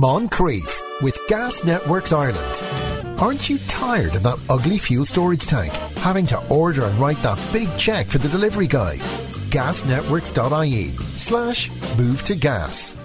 Moncrieff 0.00 1.02
with 1.02 1.18
Gas 1.28 1.64
Networks 1.64 2.14
Ireland. 2.14 3.18
Aren't 3.20 3.50
you 3.50 3.58
tired 3.68 4.14
of 4.14 4.22
that 4.22 4.40
ugly 4.48 4.78
fuel 4.78 5.04
storage 5.04 5.44
tank? 5.44 5.70
Having 5.98 6.24
to 6.26 6.48
order 6.48 6.86
and 6.86 6.98
write 6.98 7.18
that 7.18 7.38
big 7.52 7.68
check 7.76 8.06
for 8.06 8.16
the 8.16 8.28
delivery 8.30 8.66
guy? 8.66 8.94
Gasnetworks.ie 9.50 10.88
slash 11.18 11.70
move 11.98 12.22
to 12.24 12.34
gas. 12.34 12.96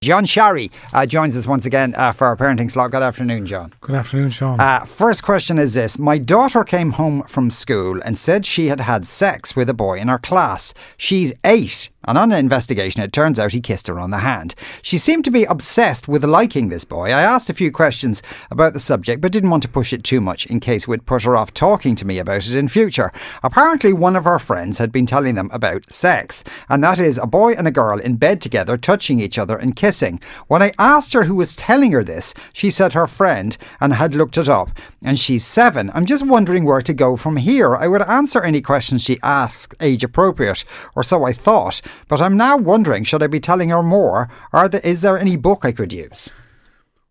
John 0.00 0.24
Sharry 0.24 0.70
uh, 0.94 1.04
joins 1.04 1.36
us 1.36 1.46
once 1.46 1.66
again 1.66 1.94
uh, 1.94 2.12
for 2.12 2.26
our 2.26 2.36
parenting 2.36 2.70
slot. 2.70 2.92
Good 2.92 3.02
afternoon, 3.02 3.44
John. 3.44 3.74
Good 3.82 3.96
afternoon, 3.96 4.30
Sean. 4.30 4.58
Uh, 4.58 4.86
first 4.86 5.22
question 5.22 5.58
is 5.58 5.74
this 5.74 5.98
My 5.98 6.16
daughter 6.16 6.64
came 6.64 6.92
home 6.92 7.24
from 7.24 7.50
school 7.50 8.00
and 8.02 8.16
said 8.16 8.46
she 8.46 8.68
had 8.68 8.80
had 8.80 9.06
sex 9.06 9.54
with 9.54 9.68
a 9.68 9.74
boy 9.74 9.98
in 9.98 10.08
her 10.08 10.18
class. 10.18 10.72
She's 10.96 11.34
eight. 11.44 11.90
And 12.08 12.16
on 12.16 12.32
an 12.32 12.38
investigation, 12.38 13.02
it 13.02 13.12
turns 13.12 13.38
out 13.38 13.52
he 13.52 13.60
kissed 13.60 13.86
her 13.86 14.00
on 14.00 14.10
the 14.10 14.20
hand. 14.20 14.54
She 14.80 14.96
seemed 14.96 15.26
to 15.26 15.30
be 15.30 15.44
obsessed 15.44 16.08
with 16.08 16.24
liking 16.24 16.70
this 16.70 16.86
boy. 16.86 17.10
I 17.10 17.20
asked 17.20 17.50
a 17.50 17.54
few 17.54 17.70
questions 17.70 18.22
about 18.50 18.72
the 18.72 18.80
subject, 18.80 19.20
but 19.20 19.30
didn't 19.30 19.50
want 19.50 19.62
to 19.64 19.68
push 19.68 19.92
it 19.92 20.04
too 20.04 20.22
much 20.22 20.46
in 20.46 20.58
case 20.58 20.84
it 20.84 20.88
would 20.88 21.04
put 21.04 21.24
her 21.24 21.36
off 21.36 21.52
talking 21.52 21.94
to 21.96 22.06
me 22.06 22.18
about 22.18 22.48
it 22.48 22.54
in 22.54 22.66
future. 22.68 23.12
Apparently, 23.42 23.92
one 23.92 24.16
of 24.16 24.24
her 24.24 24.38
friends 24.38 24.78
had 24.78 24.90
been 24.90 25.04
telling 25.04 25.34
them 25.34 25.50
about 25.52 25.92
sex, 25.92 26.42
and 26.70 26.82
that 26.82 26.98
is 26.98 27.18
a 27.18 27.26
boy 27.26 27.52
and 27.52 27.68
a 27.68 27.70
girl 27.70 27.98
in 27.98 28.16
bed 28.16 28.40
together, 28.40 28.78
touching 28.78 29.20
each 29.20 29.36
other 29.36 29.58
and 29.58 29.76
kissing. 29.76 30.18
When 30.46 30.62
I 30.62 30.72
asked 30.78 31.12
her 31.12 31.24
who 31.24 31.34
was 31.34 31.54
telling 31.54 31.92
her 31.92 32.02
this, 32.02 32.32
she 32.54 32.70
said 32.70 32.94
her 32.94 33.06
friend 33.06 33.54
and 33.82 33.92
had 33.92 34.14
looked 34.14 34.38
it 34.38 34.48
up. 34.48 34.70
And 35.04 35.18
she's 35.18 35.44
seven. 35.44 35.90
I'm 35.94 36.06
just 36.06 36.26
wondering 36.26 36.64
where 36.64 36.80
to 36.80 36.94
go 36.94 37.18
from 37.18 37.36
here. 37.36 37.76
I 37.76 37.86
would 37.86 38.02
answer 38.02 38.42
any 38.42 38.62
questions 38.62 39.02
she 39.02 39.18
asks 39.22 39.76
age 39.80 40.02
appropriate, 40.02 40.64
or 40.96 41.04
so 41.04 41.24
I 41.24 41.34
thought. 41.34 41.82
But 42.06 42.20
I'm 42.20 42.36
now 42.36 42.56
wondering 42.56 43.04
should 43.04 43.22
I 43.22 43.26
be 43.26 43.40
telling 43.40 43.70
her 43.70 43.82
more? 43.82 44.28
Or 44.52 44.66
is 44.66 45.00
there 45.00 45.18
any 45.18 45.36
book 45.36 45.64
I 45.64 45.72
could 45.72 45.92
use? 45.92 46.32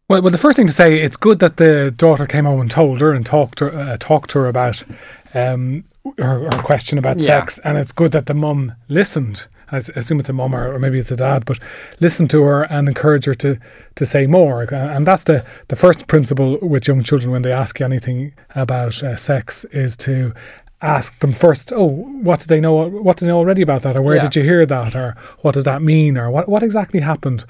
Well, 0.09 0.21
well, 0.21 0.31
the 0.31 0.37
first 0.37 0.55
thing 0.55 0.67
to 0.67 0.73
say, 0.73 1.01
it's 1.01 1.17
good 1.17 1.39
that 1.39 1.57
the 1.57 1.91
daughter 1.91 2.25
came 2.25 2.45
home 2.45 2.61
and 2.61 2.71
told 2.71 3.01
her 3.01 3.13
and 3.13 3.25
talked 3.25 3.57
to, 3.57 3.67
uh, 3.67 3.97
talked 3.99 4.29
to 4.31 4.39
her 4.39 4.47
about 4.47 4.85
um, 5.33 5.83
her, 6.17 6.45
her, 6.45 6.61
question 6.63 6.97
about 6.97 7.19
yeah. 7.19 7.25
sex, 7.25 7.59
and 7.59 7.77
it's 7.77 7.91
good 7.91 8.13
that 8.13 8.25
the 8.25 8.33
mum 8.33 8.73
listened. 8.87 9.47
I 9.69 9.77
assume 9.77 10.21
it's 10.21 10.29
a 10.29 10.33
mum 10.33 10.55
or, 10.55 10.73
or, 10.73 10.79
maybe 10.79 10.97
it's 10.97 11.11
a 11.11 11.17
dad, 11.17 11.43
but 11.45 11.59
listen 11.99 12.29
to 12.29 12.41
her 12.43 12.63
and 12.63 12.87
encourage 12.87 13.25
her 13.25 13.33
to 13.35 13.59
to 13.95 14.05
say 14.05 14.25
more. 14.25 14.63
And 14.63 15.05
that's 15.05 15.25
the 15.25 15.43
the 15.67 15.75
first 15.75 16.07
principle 16.07 16.57
with 16.61 16.87
young 16.87 17.03
children 17.03 17.31
when 17.31 17.41
they 17.41 17.51
ask 17.51 17.77
you 17.81 17.85
anything 17.85 18.31
about 18.55 19.03
uh, 19.03 19.17
sex 19.17 19.65
is 19.65 19.97
to 19.97 20.33
ask 20.81 21.19
them 21.19 21.33
first, 21.33 21.73
oh, 21.73 21.85
what 21.87 22.41
do 22.41 22.45
they 22.45 22.59
know? 22.59 22.87
What 22.87 23.17
do 23.17 23.25
they 23.25 23.31
know 23.31 23.39
already 23.39 23.61
about 23.61 23.81
that? 23.81 23.95
Or 23.95 24.01
where 24.01 24.15
yeah. 24.15 24.23
did 24.23 24.35
you 24.35 24.43
hear 24.43 24.65
that? 24.65 24.95
Or 24.95 25.15
what 25.41 25.53
does 25.53 25.63
that 25.63 25.81
mean? 25.81 26.17
Or 26.17 26.29
what, 26.29 26.47
what 26.47 26.61
exactly 26.63 26.99
happened? 26.99 27.45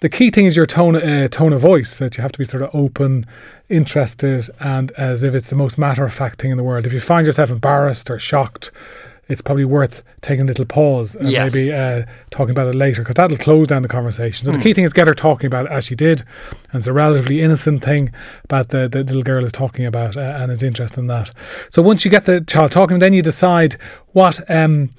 The 0.00 0.08
key 0.08 0.30
thing 0.30 0.46
is 0.46 0.56
your 0.56 0.66
tone, 0.66 0.96
uh, 0.96 1.28
tone 1.28 1.52
of 1.52 1.60
voice, 1.60 1.98
that 1.98 2.16
you 2.16 2.22
have 2.22 2.32
to 2.32 2.38
be 2.38 2.44
sort 2.44 2.62
of 2.62 2.74
open, 2.74 3.26
interested, 3.68 4.48
and 4.60 4.92
as 4.92 5.22
if 5.22 5.34
it's 5.34 5.48
the 5.48 5.56
most 5.56 5.76
matter 5.76 6.04
of 6.04 6.14
fact 6.14 6.40
thing 6.40 6.50
in 6.50 6.56
the 6.56 6.64
world. 6.64 6.86
If 6.86 6.92
you 6.92 7.00
find 7.00 7.26
yourself 7.26 7.50
embarrassed 7.50 8.10
or 8.10 8.18
shocked, 8.18 8.70
it's 9.30 9.40
probably 9.40 9.64
worth 9.64 10.02
taking 10.20 10.42
a 10.42 10.46
little 10.46 10.64
pause 10.64 11.14
and 11.14 11.28
yes. 11.28 11.54
maybe 11.54 11.72
uh, 11.72 12.04
talking 12.30 12.50
about 12.50 12.68
it 12.68 12.74
later 12.74 13.02
because 13.02 13.14
that'll 13.14 13.36
close 13.38 13.68
down 13.68 13.82
the 13.82 13.88
conversation. 13.88 14.44
So 14.44 14.52
mm. 14.52 14.56
the 14.56 14.62
key 14.62 14.74
thing 14.74 14.84
is 14.84 14.92
get 14.92 15.06
her 15.06 15.14
talking 15.14 15.46
about 15.46 15.66
it 15.66 15.72
as 15.72 15.84
she 15.84 15.94
did, 15.94 16.22
and 16.72 16.80
it's 16.80 16.86
a 16.86 16.92
relatively 16.92 17.40
innocent 17.40 17.82
thing 17.82 18.12
that 18.48 18.68
the, 18.70 18.88
the 18.88 19.04
little 19.04 19.22
girl 19.22 19.44
is 19.44 19.52
talking 19.52 19.86
about 19.86 20.16
uh, 20.16 20.20
and 20.20 20.50
it's 20.50 20.62
interested 20.62 20.98
in 20.98 21.06
that. 21.06 21.30
So 21.70 21.80
once 21.80 22.04
you 22.04 22.10
get 22.10 22.26
the 22.26 22.40
child 22.42 22.72
talking, 22.72 22.98
then 22.98 23.12
you 23.12 23.22
decide 23.22 23.76
what. 24.12 24.38
Um, 24.50 24.90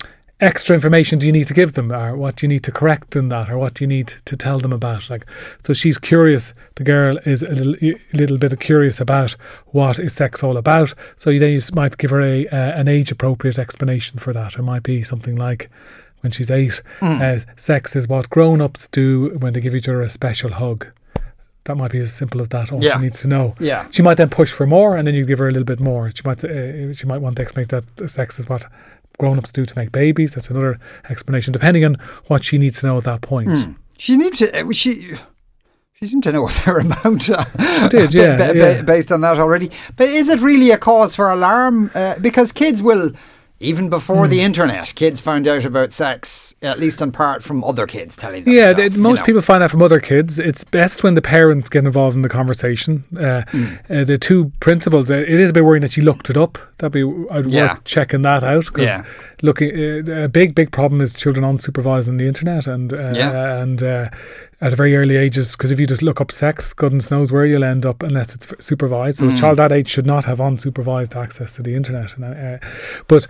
extra 0.41 0.73
information 0.73 1.19
do 1.19 1.27
you 1.27 1.31
need 1.31 1.47
to 1.47 1.53
give 1.53 1.73
them 1.73 1.91
or 1.91 2.15
what 2.15 2.35
do 2.35 2.45
you 2.45 2.47
need 2.47 2.63
to 2.63 2.71
correct 2.71 3.15
in 3.15 3.29
that 3.29 3.49
or 3.49 3.57
what 3.57 3.75
do 3.75 3.83
you 3.83 3.87
need 3.87 4.07
to 4.25 4.35
tell 4.35 4.59
them 4.59 4.73
about 4.73 5.09
like 5.09 5.25
so 5.63 5.71
she's 5.71 5.97
curious 5.97 6.53
the 6.75 6.83
girl 6.83 7.17
is 7.25 7.43
a 7.43 7.49
little, 7.49 7.75
a 7.83 8.17
little 8.17 8.37
bit 8.37 8.59
curious 8.59 8.99
about 8.99 9.31
what 9.67 9.99
is 9.99 10.13
sex 10.13 10.43
all 10.43 10.57
about 10.57 10.93
so 11.15 11.29
you 11.29 11.39
then 11.39 11.51
you 11.51 11.61
might 11.73 11.97
give 11.97 12.09
her 12.09 12.21
a 12.21 12.47
uh, 12.47 12.55
an 12.79 12.87
age 12.87 13.11
appropriate 13.11 13.59
explanation 13.59 14.17
for 14.19 14.33
that 14.33 14.55
it 14.55 14.63
might 14.63 14.83
be 14.83 15.03
something 15.03 15.35
like 15.35 15.69
when 16.21 16.31
she's 16.31 16.49
eight 16.51 16.81
mm. 17.01 17.21
uh, 17.21 17.45
sex 17.55 17.95
is 17.95 18.07
what 18.07 18.29
grown-ups 18.29 18.87
do 18.87 19.29
when 19.39 19.53
they 19.53 19.61
give 19.61 19.75
each 19.75 19.87
other 19.87 20.01
a 20.01 20.09
special 20.09 20.51
hug 20.51 20.87
that 21.65 21.75
might 21.75 21.91
be 21.91 21.99
as 21.99 22.11
simple 22.11 22.41
as 22.41 22.47
that. 22.49 22.71
All 22.71 22.83
yeah. 22.83 22.97
she 22.97 23.03
needs 23.03 23.21
to 23.21 23.27
know. 23.27 23.55
Yeah. 23.59 23.87
She 23.91 24.01
might 24.01 24.15
then 24.15 24.29
push 24.29 24.51
for 24.51 24.65
more, 24.65 24.97
and 24.97 25.05
then 25.05 25.13
you 25.13 25.25
give 25.25 25.37
her 25.37 25.47
a 25.47 25.51
little 25.51 25.63
bit 25.63 25.79
more. 25.79 26.09
She 26.09 26.23
might 26.25 26.43
uh, 26.43 26.91
she 26.93 27.05
might 27.05 27.19
want 27.19 27.35
to 27.35 27.43
explain 27.43 27.67
that 27.67 28.09
sex 28.09 28.39
is 28.39 28.49
what 28.49 28.65
grown-ups 29.17 29.51
do 29.51 29.65
to 29.65 29.77
make 29.77 29.91
babies. 29.91 30.33
That's 30.33 30.49
another 30.49 30.79
explanation, 31.09 31.53
depending 31.53 31.85
on 31.85 31.95
what 32.27 32.43
she 32.43 32.57
needs 32.57 32.81
to 32.81 32.87
know 32.87 32.97
at 32.97 33.03
that 33.05 33.21
point. 33.21 33.49
Mm. 33.49 33.75
She 33.97 34.17
needs 34.17 34.39
to. 34.39 34.67
Uh, 34.67 34.71
she. 34.71 35.15
She 35.93 36.07
seemed 36.07 36.23
to 36.23 36.31
know 36.31 36.47
a 36.47 36.49
fair 36.49 36.79
amount. 36.79 37.29
Uh, 37.29 37.45
she 37.83 37.89
did, 37.89 38.13
yeah, 38.15 38.47
b- 38.47 38.53
b- 38.53 38.59
yeah, 38.59 38.81
Based 38.81 39.11
on 39.11 39.21
that 39.21 39.37
already. 39.37 39.69
But 39.97 40.09
is 40.09 40.29
it 40.29 40.39
really 40.39 40.71
a 40.71 40.77
cause 40.77 41.15
for 41.15 41.29
alarm? 41.29 41.91
Uh, 41.93 42.17
because 42.19 42.51
kids 42.51 42.81
will 42.81 43.11
even 43.61 43.89
before 43.89 44.25
mm. 44.25 44.29
the 44.29 44.39
hmm. 44.39 44.45
internet, 44.45 44.93
kids 44.95 45.19
found 45.19 45.47
out 45.47 45.63
about 45.65 45.93
sex, 45.93 46.55
at 46.61 46.79
least 46.79 47.01
in 47.01 47.11
part 47.11 47.43
from 47.43 47.63
other 47.63 47.85
kids 47.85 48.15
telling 48.15 48.43
them. 48.43 48.53
Yeah, 48.53 48.73
stuff, 48.73 48.95
most 48.97 49.19
know. 49.19 49.25
people 49.25 49.41
find 49.41 49.63
out 49.63 49.71
from 49.71 49.81
other 49.81 49.99
kids. 49.99 50.39
It's 50.39 50.63
best 50.63 51.03
when 51.03 51.13
the 51.13 51.21
parents 51.21 51.69
get 51.69 51.85
involved 51.85 52.15
in 52.15 52.23
the 52.23 52.29
conversation. 52.29 53.03
Uh, 53.15 53.43
mm. 53.51 53.79
uh, 53.89 54.03
the 54.03 54.17
two 54.17 54.51
principles, 54.59 55.11
uh, 55.11 55.15
it 55.15 55.39
is 55.39 55.51
a 55.51 55.53
bit 55.53 55.63
worrying 55.63 55.81
that 55.81 55.93
she 55.93 56.01
looked 56.01 56.29
it 56.29 56.37
up. 56.37 56.57
That'd 56.77 56.93
be, 56.93 57.03
I'd 57.31 57.45
yeah. 57.45 57.73
worth 57.73 57.83
checking 57.83 58.23
that 58.23 58.43
out 58.43 58.65
because 58.65 58.87
yeah. 58.87 59.05
looking, 59.43 59.69
uh, 60.09 60.23
a 60.23 60.27
big, 60.27 60.55
big 60.55 60.71
problem 60.71 60.99
is 60.99 61.13
children 61.13 61.45
unsupervised 61.45 62.09
on 62.09 62.17
the 62.17 62.27
internet 62.27 62.65
and, 62.67 62.91
uh, 62.91 63.13
yeah. 63.13 63.61
and, 63.61 63.83
uh, 63.83 64.09
at 64.61 64.73
very 64.73 64.95
early 64.95 65.15
ages 65.15 65.55
because 65.55 65.71
if 65.71 65.79
you 65.79 65.87
just 65.87 66.03
look 66.03 66.21
up 66.21 66.31
sex, 66.31 66.71
goodness 66.71 67.09
knows 67.09 67.31
where 67.31 67.45
you'll 67.45 67.63
end 67.63 67.85
up 67.85 68.03
unless 68.03 68.35
it's 68.35 68.47
supervised. 68.63 69.17
So 69.17 69.25
mm. 69.25 69.33
a 69.33 69.37
child 69.37 69.57
that 69.57 69.71
age 69.71 69.89
should 69.89 70.05
not 70.05 70.25
have 70.25 70.37
unsupervised 70.37 71.15
access 71.15 71.55
to 71.55 71.63
the 71.63 71.73
internet. 71.73 72.15
And, 72.15 72.25
uh, 72.25 72.67
but 73.07 73.27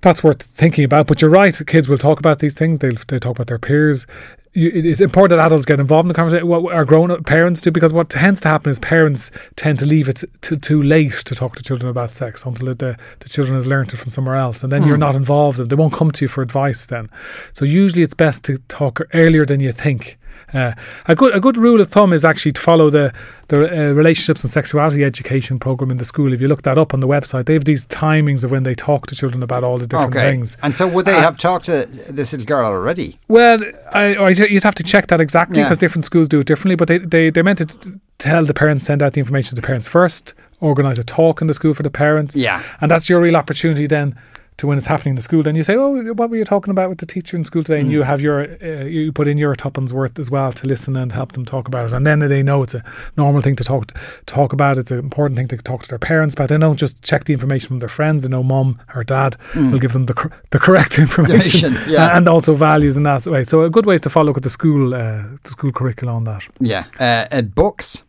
that's 0.00 0.24
worth 0.24 0.42
thinking 0.42 0.84
about. 0.84 1.06
But 1.06 1.22
you're 1.22 1.30
right, 1.30 1.58
kids 1.66 1.88
will 1.88 1.98
talk 1.98 2.18
about 2.18 2.40
these 2.40 2.54
things. 2.54 2.80
They 2.80 2.90
they 3.06 3.20
talk 3.20 3.36
about 3.36 3.46
their 3.46 3.60
peers. 3.60 4.06
it's 4.54 5.00
important 5.00 5.38
that 5.38 5.46
adults 5.46 5.64
get 5.64 5.78
involved 5.78 6.04
in 6.04 6.08
the 6.08 6.14
conversation. 6.14 6.48
What 6.48 6.74
our 6.74 6.84
grown 6.84 7.12
up 7.12 7.24
parents 7.24 7.60
do, 7.60 7.70
because 7.70 7.92
what 7.92 8.10
tends 8.10 8.40
to 8.40 8.48
happen 8.48 8.68
is 8.68 8.80
parents 8.80 9.30
tend 9.54 9.78
to 9.78 9.86
leave 9.86 10.08
it 10.08 10.24
t- 10.40 10.56
too 10.56 10.82
late 10.82 11.12
to 11.26 11.34
talk 11.36 11.54
to 11.56 11.62
children 11.62 11.88
about 11.88 12.12
sex 12.12 12.44
until 12.44 12.74
the, 12.74 12.98
the 13.20 13.28
children 13.28 13.54
has 13.54 13.68
learned 13.68 13.94
it 13.94 13.98
from 13.98 14.10
somewhere 14.10 14.36
else, 14.36 14.64
and 14.64 14.72
then 14.72 14.82
mm. 14.82 14.88
you're 14.88 14.98
not 14.98 15.14
involved, 15.14 15.60
and 15.60 15.70
they 15.70 15.76
won't 15.76 15.94
come 15.94 16.10
to 16.10 16.24
you 16.24 16.28
for 16.28 16.42
advice. 16.42 16.86
Then, 16.86 17.08
so 17.52 17.64
usually 17.64 18.02
it's 18.02 18.14
best 18.14 18.42
to 18.44 18.58
talk 18.66 19.00
earlier 19.14 19.46
than 19.46 19.60
you 19.60 19.72
think 19.72 20.18
uh, 20.54 20.72
a 21.06 21.14
good 21.14 21.34
a 21.34 21.40
good 21.40 21.56
rule 21.56 21.80
of 21.80 21.90
thumb 21.90 22.12
is 22.12 22.24
actually 22.24 22.52
to 22.52 22.60
follow 22.60 22.90
the 22.90 23.12
the 23.48 23.90
uh, 23.90 23.92
relationships 23.92 24.42
and 24.44 24.50
sexuality 24.50 25.04
education 25.04 25.58
program 25.58 25.90
in 25.90 25.96
the 25.96 26.04
school. 26.04 26.32
If 26.32 26.40
you 26.40 26.48
look 26.48 26.62
that 26.62 26.78
up 26.78 26.94
on 26.94 27.00
the 27.00 27.08
website, 27.08 27.46
they 27.46 27.54
have 27.54 27.64
these 27.64 27.86
timings 27.86 28.44
of 28.44 28.50
when 28.50 28.62
they 28.62 28.74
talk 28.74 29.06
to 29.08 29.14
children 29.14 29.42
about 29.42 29.64
all 29.64 29.78
the 29.78 29.86
different 29.86 30.14
okay. 30.14 30.30
things. 30.30 30.56
And 30.62 30.74
so, 30.74 30.86
would 30.86 31.06
they 31.06 31.14
uh, 31.14 31.22
have 31.22 31.36
talked 31.36 31.66
to 31.66 31.86
this 32.08 32.32
little 32.32 32.46
girl 32.46 32.66
already? 32.66 33.18
Well, 33.28 33.58
I, 33.92 34.14
I, 34.14 34.30
you'd 34.30 34.62
have 34.62 34.74
to 34.76 34.82
check 34.82 35.08
that 35.08 35.20
exactly 35.20 35.62
because 35.62 35.76
yeah. 35.76 35.80
different 35.80 36.04
schools 36.04 36.28
do 36.28 36.40
it 36.40 36.46
differently. 36.46 36.76
But 36.76 36.88
they 36.88 36.98
they 36.98 37.30
they 37.30 37.42
meant 37.42 37.58
to 37.58 38.00
tell 38.18 38.44
the 38.44 38.54
parents, 38.54 38.84
send 38.84 39.02
out 39.02 39.14
the 39.14 39.20
information 39.20 39.50
to 39.50 39.54
the 39.54 39.66
parents 39.66 39.88
first, 39.88 40.34
organise 40.60 40.98
a 40.98 41.04
talk 41.04 41.40
in 41.40 41.46
the 41.46 41.54
school 41.54 41.74
for 41.74 41.82
the 41.82 41.90
parents. 41.90 42.36
Yeah, 42.36 42.62
and 42.80 42.90
that's 42.90 43.08
your 43.08 43.20
real 43.20 43.36
opportunity 43.36 43.86
then 43.86 44.18
to 44.58 44.66
when 44.66 44.78
it's 44.78 44.86
happening 44.86 45.12
in 45.12 45.16
the 45.16 45.22
school, 45.22 45.42
then 45.42 45.54
you 45.54 45.62
say, 45.62 45.74
"Oh, 45.76 46.12
what 46.14 46.30
were 46.30 46.36
you 46.36 46.44
talking 46.44 46.70
about 46.70 46.88
with 46.88 46.98
the 46.98 47.06
teacher 47.06 47.36
in 47.36 47.44
school 47.44 47.62
today?" 47.62 47.80
And 47.80 47.88
mm. 47.88 47.92
you 47.92 48.02
have 48.02 48.20
your 48.20 48.42
uh, 48.62 48.84
you 48.84 49.12
put 49.12 49.28
in 49.28 49.38
your 49.38 49.54
tuppence 49.54 49.92
worth 49.92 50.18
as 50.18 50.30
well 50.30 50.52
to 50.52 50.66
listen 50.66 50.96
and 50.96 51.12
help 51.12 51.32
them 51.32 51.44
talk 51.44 51.68
about 51.68 51.86
it, 51.86 51.92
and 51.92 52.06
then 52.06 52.18
they 52.20 52.42
know 52.42 52.62
it's 52.62 52.74
a 52.74 52.84
normal 53.16 53.40
thing 53.40 53.56
to 53.56 53.64
talk 53.64 53.92
talk 54.26 54.52
about. 54.52 54.78
It's 54.78 54.90
an 54.90 54.98
important 54.98 55.36
thing 55.38 55.48
to 55.48 55.56
talk 55.56 55.82
to 55.82 55.88
their 55.88 55.98
parents 55.98 56.34
about. 56.34 56.48
They 56.48 56.58
don't 56.58 56.76
just 56.76 57.00
check 57.02 57.24
the 57.24 57.32
information 57.32 57.68
from 57.68 57.78
their 57.78 57.88
friends. 57.88 58.22
They 58.22 58.28
know 58.28 58.42
mom 58.42 58.80
or 58.94 59.04
dad 59.04 59.36
mm. 59.52 59.72
will 59.72 59.78
give 59.78 59.92
them 59.92 60.06
the 60.06 60.30
the 60.50 60.58
correct 60.58 60.98
information 61.06 61.76
yeah. 61.88 62.16
and 62.16 62.28
also 62.28 62.54
values 62.54 62.96
in 62.96 63.02
that 63.04 63.26
way. 63.26 63.44
So 63.44 63.62
a 63.62 63.70
good 63.70 63.86
way 63.86 63.96
is 63.96 64.00
to 64.02 64.10
follow 64.10 64.32
with 64.32 64.44
the 64.44 64.50
school 64.50 64.94
uh, 64.94 65.22
the 65.42 65.50
school 65.50 65.72
curriculum 65.72 66.16
on 66.16 66.24
that. 66.24 66.46
Yeah, 66.60 66.84
uh, 66.98 67.42
books 67.42 68.04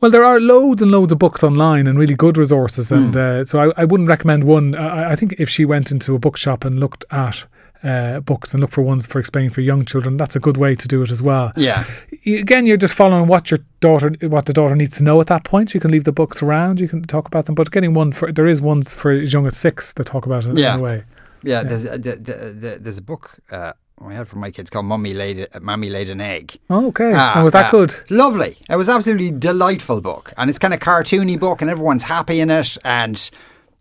well, 0.00 0.10
there 0.10 0.24
are 0.24 0.40
loads 0.40 0.82
and 0.82 0.90
loads 0.90 1.12
of 1.12 1.18
books 1.18 1.42
online 1.42 1.86
and 1.86 1.98
really 1.98 2.14
good 2.14 2.36
resources, 2.36 2.92
and 2.92 3.14
mm. 3.14 3.40
uh, 3.40 3.44
so 3.44 3.60
I, 3.60 3.82
I, 3.82 3.84
wouldn't 3.84 4.08
recommend 4.08 4.44
one. 4.44 4.74
I, 4.74 5.12
I, 5.12 5.16
think 5.16 5.34
if 5.38 5.48
she 5.48 5.64
went 5.64 5.90
into 5.90 6.14
a 6.14 6.18
bookshop 6.18 6.64
and 6.64 6.78
looked 6.80 7.04
at 7.10 7.46
uh, 7.84 8.20
books 8.20 8.54
and 8.54 8.60
look 8.60 8.70
for 8.70 8.82
ones 8.82 9.06
for 9.06 9.18
explaining 9.18 9.50
for 9.50 9.60
young 9.60 9.84
children, 9.84 10.16
that's 10.16 10.34
a 10.34 10.40
good 10.40 10.56
way 10.56 10.74
to 10.74 10.88
do 10.88 11.02
it 11.02 11.10
as 11.10 11.22
well. 11.22 11.52
Yeah. 11.56 11.84
Again, 12.26 12.66
you're 12.66 12.76
just 12.76 12.94
following 12.94 13.26
what 13.26 13.50
your 13.50 13.60
daughter, 13.80 14.10
what 14.22 14.46
the 14.46 14.52
daughter 14.52 14.74
needs 14.74 14.96
to 14.98 15.02
know 15.02 15.20
at 15.20 15.26
that 15.28 15.44
point. 15.44 15.74
You 15.74 15.80
can 15.80 15.90
leave 15.90 16.04
the 16.04 16.12
books 16.12 16.42
around, 16.42 16.80
you 16.80 16.88
can 16.88 17.02
talk 17.02 17.26
about 17.26 17.46
them, 17.46 17.54
but 17.54 17.70
getting 17.70 17.94
one 17.94 18.12
for 18.12 18.32
there 18.32 18.46
is 18.46 18.62
ones 18.62 18.92
for 18.92 19.12
as 19.12 19.32
young 19.32 19.46
as 19.46 19.56
six 19.56 19.92
that 19.94 20.04
talk 20.04 20.26
about 20.26 20.46
it 20.46 20.56
yeah. 20.56 20.74
in 20.74 20.80
a 20.80 20.82
way. 20.82 21.04
Yeah, 21.42 21.62
yeah. 21.62 21.64
There's, 21.64 21.86
uh, 21.86 22.78
there's 22.80 22.98
a 22.98 23.02
book. 23.02 23.38
Uh, 23.50 23.74
I 24.02 24.12
had 24.12 24.28
for 24.28 24.36
my 24.36 24.50
kids 24.50 24.70
called 24.70 24.86
Mummy 24.86 25.14
Laid 25.14 25.48
Mummy 25.60 25.88
Laid 25.88 26.10
an 26.10 26.20
Egg. 26.20 26.58
Oh, 26.68 26.88
okay. 26.88 27.12
Uh, 27.12 27.34
and 27.34 27.44
was 27.44 27.52
that 27.52 27.66
uh, 27.66 27.70
good? 27.70 27.94
Lovely. 28.10 28.58
It 28.68 28.76
was 28.76 28.88
absolutely 28.88 29.30
delightful 29.30 30.00
book, 30.00 30.32
and 30.36 30.50
it's 30.50 30.58
kind 30.58 30.74
of 30.74 30.80
cartoony 30.80 31.38
book, 31.38 31.62
and 31.62 31.70
everyone's 31.70 32.02
happy 32.02 32.40
in 32.40 32.50
it, 32.50 32.76
and 32.84 33.30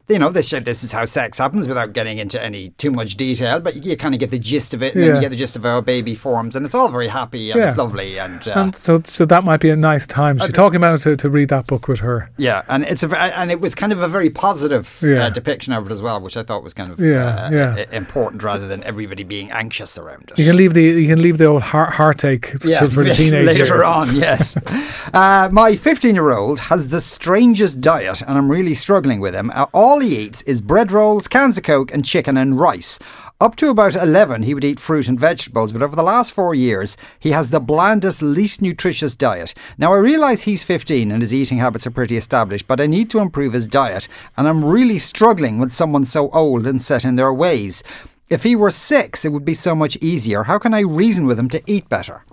you 0.09 0.19
know, 0.19 0.29
this 0.29 0.50
this 0.50 0.83
is 0.83 0.91
how 0.91 1.05
sex 1.05 1.38
happens 1.38 1.67
without 1.67 1.94
getting 1.94 2.17
into 2.17 2.41
any 2.41 2.69
too 2.71 2.91
much 2.91 3.15
detail, 3.15 3.59
but 3.59 3.75
you, 3.75 3.91
you 3.91 3.97
kind 3.97 4.13
of 4.13 4.19
get 4.19 4.31
the 4.31 4.39
gist 4.39 4.73
of 4.73 4.83
it, 4.83 4.94
and 4.95 5.03
then 5.03 5.15
you 5.15 5.21
get 5.21 5.31
the 5.31 5.38
gist 5.38 5.55
of 5.55 5.63
how 5.63 5.77
a 5.77 5.81
baby 5.81 6.13
forms, 6.15 6.55
and 6.55 6.65
it's 6.65 6.75
all 6.75 6.89
very 6.89 7.07
happy 7.07 7.51
and 7.51 7.61
it's 7.61 7.77
lovely, 7.77 8.17
and, 8.19 8.47
uh, 8.47 8.51
And 8.55 8.75
so, 8.75 9.01
so 9.05 9.25
that 9.25 9.44
might 9.44 9.59
be 9.61 9.69
a 9.69 9.75
nice 9.75 10.05
time. 10.05 10.39
She's 10.39 10.51
talking 10.51 10.75
about 10.77 11.00
to, 11.01 11.15
to 11.15 11.29
read 11.29 11.50
that 11.50 11.67
book 11.67 11.88
with 11.88 12.00
her. 12.01 12.29
yeah, 12.38 12.63
and 12.69 12.83
it's 12.83 13.03
a 13.03 13.17
and 13.17 13.50
it 13.51 13.61
was 13.61 13.73
kind 13.75 13.91
of 13.94 14.01
a 14.01 14.07
very 14.07 14.29
positive 14.29 15.00
Yeah. 15.01 15.25
uh, 15.25 15.29
depiction 15.29 15.73
of 15.73 15.85
it 15.88 15.91
as 15.91 16.01
well, 16.01 16.19
which 16.19 16.35
I 16.38 16.44
thought 16.44 16.63
was 16.63 16.73
kind 16.73 16.91
of 16.91 16.99
Yeah, 16.99 17.45
uh, 17.45 17.49
yeah. 17.51 17.85
important 17.91 18.44
rather 18.44 18.67
than 18.67 18.83
everybody 18.83 19.23
being 19.23 19.51
anxious 19.51 19.97
around 19.97 20.31
it. 20.31 20.39
You 20.39 20.45
can 20.45 20.57
leave 20.57 20.73
the 20.73 20.83
you 20.83 21.07
can 21.07 21.21
leave 21.21 21.38
the 21.38 21.45
old 21.45 21.61
heart, 21.61 21.94
heartache 21.94 22.53
Yeah, 22.63 22.79
to, 22.81 22.89
for 22.89 23.03
the 23.03 23.13
teenagers 23.21 23.56
later 23.69 23.83
on, 23.85 24.15
yes. 24.15 24.57
uh, 25.13 25.49
my 25.51 25.75
15 25.75 26.13
year 26.15 26.31
old 26.31 26.59
has 26.59 26.88
the 26.89 27.01
strangest 27.01 27.79
diet, 27.81 28.21
and 28.21 28.38
I'm 28.38 28.49
really 28.51 28.75
struggling 28.75 29.19
with 29.19 29.33
him. 29.33 29.49
Uh, 29.53 29.65
all 29.94 30.00
he 30.00 30.18
eats 30.18 30.42
is 30.42 30.60
bread 30.60 30.92
rolls, 30.92 31.28
cans 31.28 31.56
of 31.56 31.63
Coke, 31.63 31.94
and 31.94 32.04
chicken 32.04 32.36
and 32.36 32.60
rice. 32.60 32.98
Up 33.40 33.56
to 33.57 33.69
about 33.69 33.95
11, 33.95 34.42
he 34.42 34.56
would 34.56 34.63
eat 34.63 34.80
fruit 34.80 35.07
and 35.07 35.19
vegetables, 35.19 35.72
but 35.72 35.84
over 35.84 35.95
the 35.95 36.01
last 36.01 36.31
four 36.31 36.56
years, 36.56 36.98
he 37.19 37.30
has 37.30 37.50
the 37.50 37.60
blandest, 37.60 38.19
least 38.19 38.60
nutritious 38.60 39.13
diet. 39.13 39.54
Now, 39.78 39.94
I 39.94 39.98
realise 39.98 40.42
he's 40.42 40.63
15 40.63 41.12
and 41.12 41.22
his 41.22 41.31
eating 41.31 41.60
habits 41.60 41.86
are 41.86 41.92
pretty 41.92 42.18
established, 42.18 42.68
but 42.68 42.81
I 42.81 42.88
need 42.88 43.12
to 43.12 43.19
improve 43.19 43.54
his 43.54 43.68
diet, 43.68 44.07
and 44.36 44.48
I'm 44.48 44.66
really 44.66 44.98
struggling 44.98 45.60
with 45.60 45.74
someone 45.74 46.07
so 46.07 46.31
old 46.31 46.66
and 46.66 46.84
set 46.84 47.06
in 47.06 47.16
their 47.16 47.31
ways. 47.31 47.84
If 48.30 48.42
he 48.42 48.56
were 48.56 48.72
six, 48.72 49.24
it 49.24 49.30
would 49.30 49.45
be 49.45 49.54
so 49.54 49.75
much 49.75 49.95
easier. 49.98 50.45
How 50.45 50.57
can 50.57 50.74
I 50.74 50.80
reason 50.80 51.28
with 51.28 51.38
him 51.38 51.50
to 51.50 51.62
eat 51.68 51.88
better? 51.88 52.25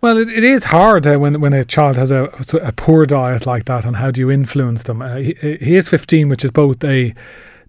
Well, 0.00 0.18
it, 0.18 0.28
it 0.28 0.44
is 0.44 0.64
hard 0.64 1.06
uh, 1.06 1.16
when 1.16 1.40
when 1.40 1.52
a 1.52 1.64
child 1.64 1.96
has 1.96 2.12
a, 2.12 2.24
a 2.62 2.72
poor 2.72 3.06
diet 3.06 3.46
like 3.46 3.64
that, 3.64 3.84
and 3.84 3.96
how 3.96 4.10
do 4.10 4.20
you 4.20 4.30
influence 4.30 4.82
them? 4.84 5.02
Uh, 5.02 5.16
he, 5.16 5.34
he 5.60 5.74
is 5.74 5.88
15, 5.88 6.28
which 6.28 6.44
is 6.44 6.50
both 6.50 6.84
a 6.84 7.14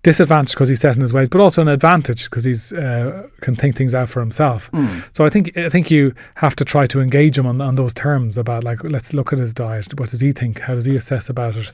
disadvantage 0.04 0.54
because 0.54 0.70
he's 0.70 0.80
set 0.80 0.96
in 0.96 1.02
his 1.02 1.12
ways, 1.12 1.28
but 1.28 1.42
also 1.42 1.62
an 1.62 1.68
advantage 1.68 2.26
because 2.26 2.46
he's 2.46 2.72
uh, 2.74 3.28
can 3.42 3.56
think 3.56 3.76
things 3.76 3.94
out 3.94 4.10
for 4.10 4.20
himself. 4.20 4.70
So 5.14 5.26
I 5.26 5.30
think 5.30 5.58
I 5.58 5.70
think 5.70 5.90
you 5.90 6.14
have 6.36 6.56
to 6.58 6.66
try 6.66 6.86
to 6.88 7.02
engage 7.02 7.38
him 7.38 7.46
on, 7.46 7.60
on 7.62 7.76
those 7.76 7.94
terms 7.94 8.38
about 8.38 8.64
like 8.64 8.84
let's 8.84 9.14
look 9.14 9.34
at 9.34 9.40
his 9.40 9.54
diet. 9.54 10.00
What 10.00 10.10
does 10.10 10.22
he 10.22 10.32
think? 10.32 10.60
How 10.62 10.76
does 10.76 10.86
he 10.86 10.96
assess 10.96 11.30
about 11.30 11.56
it? 11.56 11.72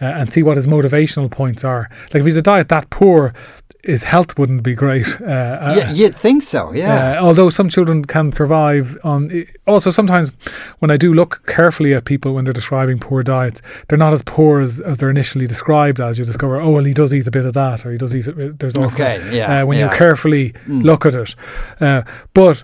Uh, 0.00 0.04
and 0.04 0.32
see 0.32 0.42
what 0.42 0.56
his 0.56 0.66
motivational 0.66 1.30
points 1.30 1.64
are. 1.64 1.88
Like 2.12 2.20
if 2.20 2.24
he's 2.24 2.36
a 2.36 2.42
diet 2.42 2.68
that 2.68 2.90
poor, 2.90 3.32
his 3.84 4.04
health 4.04 4.38
wouldn't 4.38 4.62
be 4.62 4.74
great. 4.74 5.20
Uh, 5.20 5.74
Yeah, 5.76 5.92
you'd 5.92 6.14
think 6.16 6.42
so, 6.42 6.72
yeah. 6.72 7.18
uh, 7.18 7.24
although 7.24 7.50
some 7.50 7.68
children 7.68 8.04
can 8.04 8.30
survive 8.32 8.96
on. 9.02 9.44
Also, 9.66 9.90
sometimes 9.90 10.30
when 10.78 10.90
I 10.90 10.96
do 10.96 11.12
look 11.12 11.44
carefully 11.46 11.92
at 11.94 12.04
people 12.04 12.34
when 12.34 12.44
they're 12.44 12.52
describing 12.52 12.98
poor 13.00 13.22
diets, 13.22 13.60
they're 13.88 13.98
not 13.98 14.12
as 14.12 14.22
poor 14.22 14.60
as, 14.60 14.80
as 14.80 14.98
they're 14.98 15.10
initially 15.10 15.46
described 15.46 16.00
as. 16.00 16.18
You 16.18 16.24
discover, 16.24 16.60
oh, 16.60 16.70
well, 16.70 16.84
he 16.84 16.94
does 16.94 17.12
eat 17.12 17.26
a 17.26 17.30
bit 17.30 17.44
of 17.44 17.54
that, 17.54 17.84
or 17.84 17.90
he 17.92 17.98
does 17.98 18.14
eat. 18.14 18.26
There's 18.58 18.76
often, 18.76 18.94
Okay, 19.02 19.36
yeah, 19.36 19.62
uh, 19.62 19.66
when 19.66 19.78
you 19.78 19.86
yeah. 19.86 19.92
Mm. 19.92 19.98
carefully 19.98 20.54
look 20.68 21.04
at 21.04 21.14
it, 21.14 21.34
uh, 21.80 22.02
but 22.34 22.62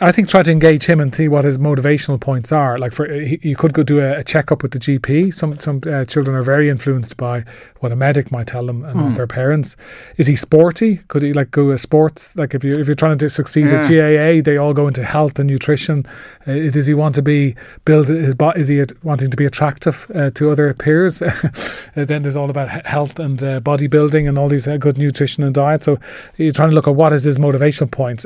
I 0.00 0.12
think 0.12 0.28
try 0.28 0.42
to 0.42 0.50
engage 0.50 0.84
him 0.84 1.00
and 1.00 1.14
see 1.14 1.28
what 1.28 1.44
his 1.44 1.58
motivational 1.58 2.20
points 2.20 2.52
are. 2.52 2.78
Like 2.78 2.92
for 2.92 3.10
he, 3.12 3.38
you 3.42 3.56
could 3.56 3.72
go 3.72 3.82
do 3.82 4.00
a, 4.00 4.18
a 4.18 4.24
checkup 4.24 4.62
with 4.62 4.72
the 4.72 4.78
GP. 4.78 5.32
Some 5.34 5.58
some 5.58 5.80
uh, 5.86 6.04
children 6.04 6.36
are 6.36 6.42
very 6.42 6.68
influenced 6.68 7.16
by 7.16 7.44
what 7.80 7.92
a 7.92 7.96
medic 7.96 8.30
might 8.30 8.46
tell 8.46 8.66
them 8.66 8.84
and 8.84 9.00
Mm. 9.00 9.16
their 9.16 9.26
parents. 9.26 9.76
Is 10.18 10.26
he 10.26 10.36
sporty? 10.36 10.96
Could 11.08 11.22
he 11.22 11.32
like 11.32 11.50
go 11.50 11.70
to 11.70 11.78
sports? 11.78 12.36
Like 12.36 12.54
if 12.54 12.62
you 12.64 12.78
if 12.78 12.86
you're 12.86 12.94
trying 12.94 13.18
to 13.18 13.28
succeed 13.28 13.66
at 13.68 13.86
GAA, 13.88 14.42
they 14.42 14.56
all 14.56 14.74
go 14.74 14.86
into 14.86 15.04
health 15.04 15.38
and 15.38 15.48
nutrition. 15.48 16.04
Uh, 16.46 16.70
does 16.70 16.86
he 16.86 16.94
want 16.94 17.14
to 17.14 17.22
be 17.22 17.54
build 17.84 18.08
his 18.08 18.34
body? 18.34 18.60
Is 18.60 18.68
he 18.68 18.84
wanting 19.02 19.30
to 19.30 19.36
be 19.36 19.46
attractive 19.46 20.10
uh, 20.14 20.30
to 20.30 20.50
other 20.50 20.74
peers? 20.74 21.22
Uh, 21.96 22.04
then 22.04 22.22
there's 22.22 22.36
all 22.36 22.50
about 22.50 22.68
health 22.86 23.18
and 23.18 23.42
uh, 23.42 23.58
bodybuilding 23.60 24.28
and 24.28 24.38
all 24.38 24.48
these 24.48 24.68
uh, 24.68 24.76
good 24.76 24.96
nutrition 24.96 25.42
and 25.42 25.52
diet. 25.54 25.82
So 25.82 25.98
you're 26.36 26.52
trying 26.52 26.70
to 26.70 26.74
look 26.74 26.86
at 26.86 26.94
what 26.94 27.12
is 27.12 27.24
his 27.24 27.36
motivational 27.38 27.90
points. 27.90 28.24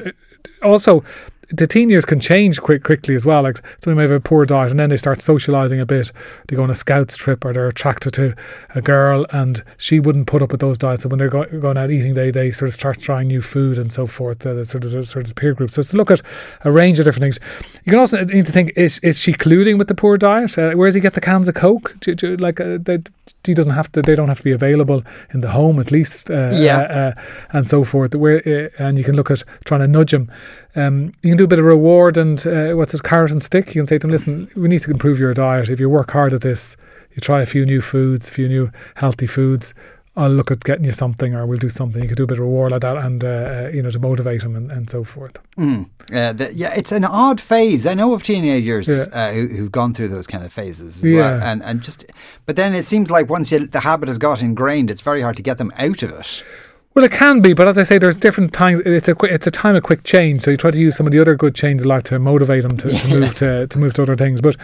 Also, 0.62 1.02
the 1.50 1.66
teen 1.66 1.90
years 1.90 2.04
can 2.04 2.20
change 2.20 2.60
quick 2.60 2.82
quickly 2.82 3.14
as 3.14 3.24
well. 3.26 3.42
Like 3.42 3.56
somebody 3.82 3.96
may 3.96 4.02
have 4.02 4.12
a 4.12 4.20
poor 4.20 4.44
diet 4.46 4.70
and 4.70 4.80
then 4.80 4.88
they 4.90 4.96
start 4.96 5.20
socializing 5.22 5.80
a 5.80 5.86
bit. 5.86 6.10
They 6.48 6.56
go 6.56 6.62
on 6.62 6.70
a 6.70 6.74
scouts 6.74 7.16
trip 7.16 7.44
or 7.44 7.52
they're 7.52 7.68
attracted 7.68 8.12
to 8.14 8.34
a 8.74 8.80
girl 8.82 9.26
and 9.30 9.62
she 9.76 10.00
wouldn't 10.00 10.26
put 10.26 10.42
up 10.42 10.50
with 10.52 10.60
those 10.60 10.78
diets. 10.78 11.02
So 11.02 11.08
when 11.08 11.18
they're 11.18 11.28
go- 11.28 11.46
going 11.60 11.78
out 11.78 11.90
eating, 11.90 12.14
they 12.14 12.30
they 12.30 12.50
sort 12.50 12.68
of 12.68 12.74
start 12.74 12.98
trying 13.00 13.28
new 13.28 13.42
food 13.42 13.78
and 13.78 13.92
so 13.92 14.06
forth. 14.06 14.46
Uh, 14.46 14.54
the 14.54 14.64
sort 14.64 14.84
of 14.84 15.06
sort 15.06 15.26
of 15.28 15.34
peer 15.34 15.54
group. 15.54 15.70
So 15.70 15.80
it's 15.80 15.90
to 15.90 15.96
look 15.96 16.10
at 16.10 16.20
a 16.62 16.70
range 16.72 16.98
of 16.98 17.04
different 17.04 17.22
things. 17.22 17.40
You 17.84 17.90
can 17.90 17.98
also 17.98 18.24
need 18.24 18.46
to 18.46 18.52
think: 18.52 18.72
is 18.76 18.98
is 19.00 19.18
she 19.18 19.32
colluding 19.32 19.78
with 19.78 19.88
the 19.88 19.94
poor 19.94 20.16
diet? 20.16 20.56
Uh, 20.58 20.72
where 20.72 20.86
does 20.88 20.94
he 20.94 21.00
get 21.00 21.14
the 21.14 21.20
cans 21.20 21.48
of 21.48 21.54
coke? 21.54 21.94
Do, 22.00 22.14
do, 22.14 22.36
like 22.36 22.60
uh, 22.60 22.78
they, 22.80 22.98
he 23.44 23.52
doesn't 23.54 23.72
have 23.72 23.92
to. 23.92 24.02
They 24.02 24.14
don't 24.14 24.28
have 24.28 24.38
to 24.38 24.44
be 24.44 24.52
available 24.52 25.02
in 25.34 25.40
the 25.40 25.50
home 25.50 25.78
at 25.80 25.90
least. 25.90 26.30
Uh, 26.30 26.50
Yeah. 26.52 26.78
uh, 26.78 26.82
uh, 26.94 27.12
and 27.52 27.68
so 27.68 27.84
forth. 27.84 28.14
Where 28.14 28.38
uh, 28.46 28.68
and 28.82 28.96
you 28.98 29.04
can 29.04 29.16
look 29.16 29.30
at 29.30 29.42
trying 29.64 29.80
to 29.80 29.88
nudge 29.88 30.14
him. 30.14 30.30
Um, 30.76 31.12
you 31.22 31.30
can 31.34 31.38
do 31.38 31.44
a 31.44 31.48
bit 31.48 31.58
of 31.58 31.64
reward 31.64 32.16
and 32.16 32.46
uh, 32.46 32.74
what's 32.74 32.94
it, 32.94 33.02
carrot 33.02 33.30
and 33.30 33.42
stick. 33.42 33.68
You 33.74 33.80
can 33.82 33.86
say 33.86 33.96
to 33.96 34.00
them, 34.06 34.10
"Listen, 34.10 34.48
we 34.56 34.68
need 34.68 34.82
to 34.82 34.90
improve 34.90 35.18
your 35.18 35.34
diet. 35.34 35.68
If 35.70 35.80
you 35.80 35.90
work 35.90 36.10
hard 36.12 36.32
at 36.32 36.40
this, 36.42 36.76
you 37.12 37.20
try 37.20 37.42
a 37.42 37.46
few 37.46 37.64
new 37.66 37.80
foods, 37.80 38.28
a 38.28 38.32
few 38.32 38.48
new 38.48 38.70
healthy 38.96 39.26
foods. 39.26 39.74
I'll 40.16 40.30
look 40.30 40.52
at 40.52 40.62
getting 40.62 40.84
you 40.84 40.92
something, 40.92 41.34
or 41.34 41.44
we'll 41.44 41.58
do 41.58 41.68
something. 41.68 42.00
You 42.00 42.06
could 42.08 42.16
do 42.16 42.22
a 42.22 42.26
bit 42.28 42.38
of 42.38 42.44
reward 42.44 42.70
like 42.70 42.82
that, 42.82 42.96
and 42.98 43.24
uh, 43.24 43.26
uh, 43.28 43.70
you 43.74 43.82
know 43.82 43.90
to 43.90 43.98
motivate 43.98 44.42
them 44.42 44.54
and, 44.54 44.70
and 44.70 44.88
so 44.88 45.02
forth. 45.02 45.38
Mm. 45.58 45.88
Uh, 46.12 46.32
the, 46.32 46.54
yeah, 46.54 46.72
it's 46.72 46.92
an 46.92 47.04
odd 47.04 47.40
phase. 47.40 47.84
I 47.84 47.94
know 47.94 48.14
of 48.14 48.22
teenagers 48.22 48.86
Yeah. 48.86 49.06
uh, 49.12 49.32
who, 49.32 49.48
who've 49.48 49.72
gone 49.72 49.92
through 49.92 50.08
those 50.08 50.28
kind 50.28 50.44
of 50.44 50.52
phases 50.52 50.98
as 50.98 51.02
Yeah. 51.02 51.18
well, 51.18 51.42
and 51.42 51.62
and 51.64 51.82
just. 51.82 52.04
But 52.46 52.54
then 52.54 52.74
it 52.74 52.84
seems 52.86 53.10
like 53.10 53.28
once 53.28 53.50
you, 53.50 53.66
the 53.66 53.80
habit 53.80 54.08
has 54.08 54.18
got 54.18 54.40
ingrained, 54.40 54.88
it's 54.90 55.00
very 55.00 55.20
hard 55.20 55.36
to 55.36 55.42
get 55.42 55.58
them 55.58 55.72
out 55.76 56.02
of 56.04 56.10
it. 56.12 56.44
Well, 56.94 57.04
it 57.04 57.10
can 57.10 57.40
be, 57.40 57.54
but 57.54 57.66
as 57.66 57.76
I 57.76 57.82
say, 57.82 57.98
there's 57.98 58.14
different 58.14 58.52
times. 58.52 58.80
It's 58.86 59.08
a 59.08 59.16
it's 59.24 59.48
a 59.48 59.50
time 59.50 59.74
of 59.74 59.82
quick 59.82 60.04
change. 60.04 60.42
So 60.42 60.52
you 60.52 60.56
try 60.56 60.70
to 60.70 60.78
use 60.78 60.94
some 60.96 61.06
of 61.06 61.12
the 61.12 61.18
other 61.18 61.34
good 61.34 61.56
changes, 61.56 61.84
like 61.84 62.04
to 62.04 62.20
motivate 62.20 62.62
them 62.62 62.76
to, 62.76 62.88
to 62.88 63.08
move 63.08 63.34
to, 63.36 63.66
to 63.66 63.78
move 63.78 63.94
to 63.94 64.02
other 64.02 64.16
things. 64.16 64.40
But 64.40 64.56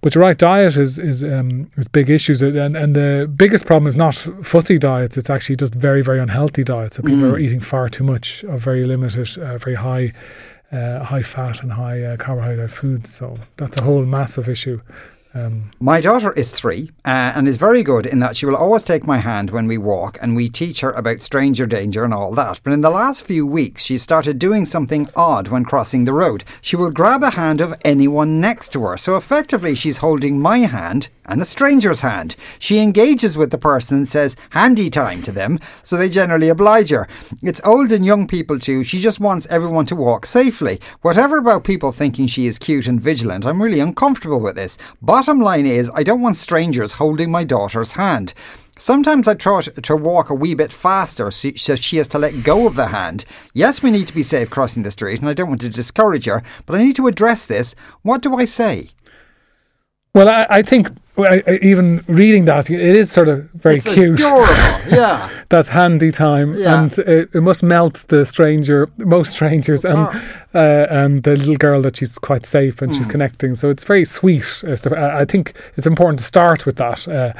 but 0.00 0.14
you're 0.14 0.22
right, 0.22 0.38
diet 0.38 0.76
is 0.76 1.00
is 1.00 1.24
um, 1.24 1.68
is 1.76 1.88
big 1.88 2.08
issues, 2.08 2.40
and 2.40 2.76
and 2.76 2.94
the 2.94 3.28
biggest 3.34 3.66
problem 3.66 3.88
is 3.88 3.96
not 3.96 4.14
fussy 4.14 4.78
diets. 4.78 5.18
It's 5.18 5.28
actually 5.28 5.56
just 5.56 5.74
very 5.74 6.02
very 6.02 6.20
unhealthy 6.20 6.62
diets. 6.62 6.98
So 6.98 7.02
people 7.02 7.24
are 7.24 7.38
eating 7.38 7.58
far 7.60 7.88
too 7.88 8.04
much 8.04 8.44
of 8.44 8.60
very 8.60 8.84
limited, 8.84 9.36
uh, 9.38 9.58
very 9.58 9.74
high. 9.76 10.12
Uh, 10.70 11.04
high 11.04 11.20
fat 11.20 11.62
and 11.62 11.70
high 11.70 12.02
uh, 12.02 12.16
carbohydrate 12.16 12.70
foods, 12.70 13.12
so 13.12 13.36
that's 13.58 13.78
a 13.78 13.84
whole 13.84 14.06
massive 14.06 14.48
issue. 14.48 14.80
Um, 15.34 15.70
My 15.80 16.00
daughter 16.00 16.32
is 16.32 16.50
three 16.50 16.90
uh, 17.04 17.32
and 17.34 17.48
is 17.48 17.56
very 17.56 17.82
good 17.82 18.06
in 18.06 18.18
that 18.20 18.36
she 18.36 18.46
will 18.46 18.56
always 18.56 18.84
take 18.84 19.06
my 19.06 19.18
hand 19.18 19.50
when 19.50 19.66
we 19.66 19.78
walk 19.78 20.18
and 20.20 20.36
we 20.36 20.48
teach 20.48 20.80
her 20.80 20.92
about 20.92 21.22
stranger 21.22 21.66
danger 21.66 22.04
and 22.04 22.12
all 22.12 22.32
that. 22.34 22.60
But 22.62 22.72
in 22.72 22.82
the 22.82 22.90
last 22.90 23.24
few 23.24 23.46
weeks, 23.46 23.82
she 23.82 23.98
started 23.98 24.38
doing 24.38 24.66
something 24.66 25.08
odd 25.16 25.48
when 25.48 25.64
crossing 25.64 26.04
the 26.04 26.12
road. 26.12 26.44
She 26.60 26.76
will 26.76 26.90
grab 26.90 27.22
a 27.22 27.30
hand 27.30 27.60
of 27.60 27.74
anyone 27.84 28.40
next 28.40 28.72
to 28.72 28.84
her. 28.84 28.96
So 28.96 29.16
effectively, 29.16 29.74
she's 29.74 29.98
holding 29.98 30.40
my 30.40 30.58
hand 30.58 31.08
and 31.26 31.40
a 31.40 31.44
stranger's 31.44 32.00
hand. 32.00 32.36
She 32.58 32.78
engages 32.78 33.36
with 33.36 33.50
the 33.50 33.58
person 33.58 33.98
and 33.98 34.08
says 34.08 34.36
handy 34.50 34.90
time 34.90 35.22
to 35.22 35.32
them, 35.32 35.58
so 35.82 35.96
they 35.96 36.08
generally 36.08 36.48
oblige 36.48 36.90
her. 36.90 37.08
It's 37.42 37.60
old 37.64 37.92
and 37.92 38.04
young 38.04 38.26
people 38.26 38.58
too. 38.58 38.84
She 38.84 39.00
just 39.00 39.20
wants 39.20 39.46
everyone 39.50 39.86
to 39.86 39.96
walk 39.96 40.26
safely. 40.26 40.80
Whatever 41.02 41.38
about 41.38 41.64
people 41.64 41.92
thinking 41.92 42.26
she 42.26 42.46
is 42.46 42.58
cute 42.58 42.86
and 42.86 43.00
vigilant, 43.00 43.46
I'm 43.46 43.62
really 43.62 43.80
uncomfortable 43.80 44.40
with 44.40 44.56
this. 44.56 44.78
Bottom 45.00 45.40
line 45.40 45.66
is, 45.66 45.90
I 45.94 46.02
don't 46.02 46.22
want 46.22 46.36
strangers 46.36 46.92
holding 46.92 47.30
my 47.30 47.44
daughter's 47.44 47.92
hand. 47.92 48.34
Sometimes 48.78 49.28
I 49.28 49.34
try 49.34 49.60
to- 49.60 49.96
walk 49.96 50.28
a 50.28 50.34
wee 50.34 50.54
bit 50.54 50.72
faster 50.72 51.30
so 51.30 51.76
she 51.76 51.98
has 51.98 52.08
to 52.08 52.18
let 52.18 52.42
go 52.42 52.66
of 52.66 52.74
the 52.74 52.88
hand. 52.88 53.24
Yes, 53.54 53.80
we 53.80 53.92
need 53.92 54.08
to 54.08 54.14
be 54.14 54.24
safe 54.24 54.50
crossing 54.50 54.82
the 54.82 54.90
street, 54.90 55.20
and 55.20 55.28
I 55.28 55.34
don't 55.34 55.48
want 55.48 55.60
to 55.60 55.68
discourage 55.68 56.24
her, 56.24 56.42
but 56.66 56.74
I 56.74 56.82
need 56.82 56.96
to 56.96 57.06
address 57.06 57.46
this. 57.46 57.76
What 58.02 58.22
do 58.22 58.34
I 58.34 58.44
say? 58.44 58.90
well, 60.14 60.28
I, 60.28 60.46
I 60.50 60.62
think 60.62 60.88
I, 61.18 61.42
I, 61.46 61.58
even 61.60 62.02
reading 62.08 62.46
that, 62.46 62.70
it 62.70 62.80
is 62.80 63.12
sort 63.12 63.28
of 63.28 63.48
very 63.50 63.76
It's 63.76 63.92
cute. 63.92 64.18
adorable, 64.18 64.46
yeah. 64.90 65.28
that 65.50 65.68
handy 65.68 66.10
time, 66.10 66.54
Yeah. 66.54 66.82
and 66.82 66.98
it, 67.00 67.28
it 67.34 67.42
must 67.42 67.62
melt 67.62 68.04
the 68.08 68.24
stranger, 68.24 68.88
most 68.96 69.34
strangers, 69.34 69.84
and 69.84 69.98
uh, 70.54 70.86
and 70.90 71.22
the 71.22 71.36
little 71.36 71.56
girl 71.56 71.82
that 71.82 71.96
she's 71.98 72.16
quite 72.18 72.46
safe 72.46 72.80
and 72.80 72.94
she's 72.96 73.06
connecting. 73.06 73.54
So 73.56 73.68
it's 73.68 73.84
very 73.84 74.04
sweet. 74.06 74.44
stuff. 74.44 74.92
I 74.92 75.26
think 75.26 75.54
it's 75.76 75.86
important 75.86 76.18
to 76.20 76.24
start 76.24 76.64
with 76.64 76.76
that 76.76 77.06
uh, 77.06 77.32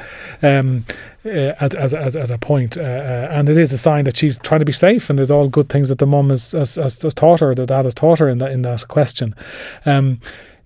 um, 0.46 0.84
uh, 1.24 1.54
as, 1.60 1.74
as 1.74 1.94
as 1.94 2.14
as 2.14 2.30
a 2.30 2.36
point, 2.36 2.76
uh, 2.76 2.82
uh, 2.82 3.28
and 3.30 3.48
it 3.48 3.56
is 3.56 3.72
a 3.72 3.78
sign 3.78 4.04
that 4.04 4.18
she's 4.18 4.36
trying 4.38 4.60
to 4.60 4.66
be 4.66 4.72
safe, 4.72 5.08
and 5.08 5.18
there's 5.18 5.30
all 5.30 5.48
good 5.48 5.70
things 5.70 5.88
that 5.88 5.98
the 5.98 6.06
mum 6.06 6.28
has, 6.28 6.52
has, 6.52 6.74
has, 6.74 7.00
has 7.00 7.14
taught 7.14 7.40
her, 7.40 7.54
that 7.54 7.66
dad 7.66 7.86
has 7.86 7.94
taught 7.94 8.18
her 8.18 8.28
in 8.28 8.36
that 8.38 8.52
in 8.52 8.60
that 8.62 8.86
question. 8.88 9.34
Um, 9.86 10.20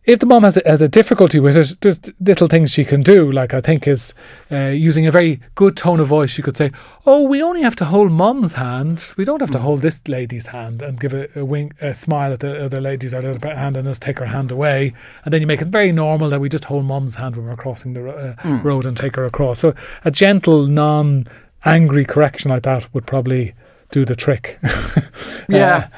if 0.07 0.21
the 0.21 0.27
mom 0.27 0.45
has 0.45 0.57
a, 0.57 0.63
has 0.65 0.81
a 0.81 0.89
difficulty 0.89 1.41
with 1.41 1.57
it, 1.57 1.77
there's 1.81 2.01
little 2.21 2.47
things 2.47 2.71
she 2.71 2.85
can 2.85 3.03
do. 3.03 3.31
Like 3.31 3.53
I 3.53 3.61
think 3.61 3.87
is 3.89 4.15
uh, 4.51 4.67
using 4.69 5.07
a 5.07 5.11
very 5.11 5.41
good 5.57 5.77
tone 5.77 5.99
of 6.01 6.07
voice. 6.07 6.31
She 6.31 6.43
could 6.43 6.57
say, 6.57 6.71
"Oh, 7.05 7.23
we 7.23 7.43
only 7.43 7.63
have 7.63 7.77
to 7.77 7.85
hold 7.85 8.13
mom's 8.13 8.53
hand. 8.53 9.13
We 9.17 9.25
don't 9.25 9.41
have 9.41 9.51
to 9.51 9.59
hold 9.59 9.83
this 9.83 10.01
lady's 10.07 10.47
hand," 10.47 10.81
and 10.81 11.01
give 11.01 11.13
a, 11.13 11.29
a 11.39 11.45
wink, 11.45 11.75
a 11.81 11.93
smile 11.93 12.33
at 12.33 12.41
the 12.41 12.65
other 12.65 12.81
lady's 12.81 13.15
other 13.15 13.37
hand, 13.55 13.77
and 13.77 13.87
just 13.87 14.01
take 14.03 14.19
her 14.21 14.27
hand 14.27 14.53
away. 14.53 14.95
And 15.25 15.33
then 15.35 15.41
you 15.41 15.47
make 15.47 15.61
it 15.61 15.69
very 15.69 15.93
normal 15.93 16.31
that 16.31 16.41
we 16.41 16.49
just 16.49 16.67
hold 16.67 16.85
mom's 16.85 17.17
hand 17.17 17.37
when 17.37 17.47
we're 17.47 17.57
crossing 17.57 17.95
the 17.95 18.09
uh, 18.09 18.61
road 18.63 18.87
and 18.87 18.97
take 18.97 19.17
her 19.17 19.25
across. 19.25 19.59
So 19.59 19.75
a 20.05 20.11
gentle, 20.11 20.67
non 20.67 21.27
angry 21.65 22.05
correction 22.05 22.51
like 22.53 22.63
that 22.63 22.93
would 22.95 23.07
probably 23.07 23.55
do 23.91 24.05
the 24.05 24.17
trick. 24.17 24.59
Yeah. 25.49 25.89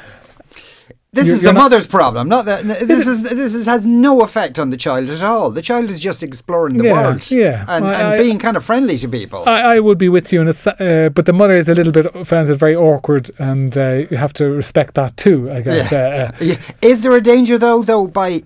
This 1.11 1.27
You're- 1.27 1.37
is 1.37 1.43
you're 1.43 1.53
the 1.55 1.59
not- 1.59 1.63
mother's 1.71 1.87
problem. 1.87 2.29
Not 2.29 2.45
that 2.45 2.69
this 2.87 3.07
is 3.07 3.23
this 3.23 3.55
is, 3.55 3.65
has 3.65 3.87
no 3.87 4.21
effect 4.21 4.59
on 4.59 4.69
the 4.69 4.77
child 4.77 5.09
at 5.09 5.23
all. 5.23 5.49
The 5.51 5.63
child 5.63 5.89
is 5.91 5.99
just 5.99 6.23
exploring 6.23 6.77
the 6.77 6.85
Yeah, 6.85 6.93
world, 6.93 7.31
yeah. 7.31 7.65
and, 7.67 7.87
I- 7.87 7.95
and 8.01 8.07
I- 8.09 8.19
being 8.19 8.39
kind 8.39 8.59
of 8.59 8.65
friendly 8.65 8.99
to 8.99 9.09
people. 9.09 9.43
I, 9.47 9.77
I 9.77 9.81
would 9.81 9.97
be 9.97 10.11
with 10.11 10.31
you, 10.35 10.41
and 10.41 10.51
it's 10.51 10.67
uh, 10.67 11.09
but 11.15 11.25
the 11.25 11.33
mother 11.33 11.55
is 11.55 11.67
a 11.69 11.75
little 11.75 11.93
bit 11.93 12.07
finds 12.27 12.51
it 12.51 12.57
very 12.57 12.77
awkward, 12.77 13.31
and 13.39 13.77
uh, 13.79 14.05
you 14.11 14.19
have 14.19 14.35
to 14.35 14.45
respect 14.51 14.95
that 14.97 15.17
too. 15.17 15.51
I 15.51 15.63
guess. 15.63 15.91
Yeah. 15.91 15.99
Uh, 15.99 16.11
uh, 16.43 16.45
Yeah. 16.45 16.57
Is 16.83 17.01
there 17.01 17.13
a 17.17 17.23
danger 17.23 17.57
though, 17.57 17.83
though, 17.83 18.07
by 18.07 18.43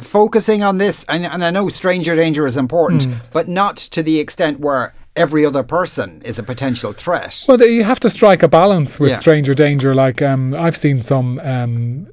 focusing 0.00 0.64
on 0.64 0.78
this? 0.78 1.04
And, 1.08 1.24
and 1.26 1.44
I 1.44 1.50
know 1.50 1.68
stranger 1.68 2.16
danger 2.16 2.44
is 2.44 2.56
important, 2.56 3.04
Hmm. 3.04 3.12
but 3.32 3.48
not 3.48 3.76
to 3.76 4.02
the 4.02 4.18
extent 4.18 4.58
where 4.58 4.94
every 5.20 5.46
other 5.46 5.62
person 5.62 6.08
is 6.24 6.38
a 6.38 6.42
potential 6.42 6.92
threat. 6.92 7.44
Well, 7.48 7.60
you 7.62 7.84
have 7.84 8.00
to 8.00 8.10
strike 8.10 8.42
a 8.42 8.48
balance 8.48 8.98
with 9.00 9.10
Yeah. 9.10 9.20
stranger 9.20 9.54
danger. 9.54 9.94
Like 10.06 10.22
um, 10.22 10.54
I've 10.54 10.76
seen 10.76 11.00
some 11.00 11.38
um, 11.40 12.06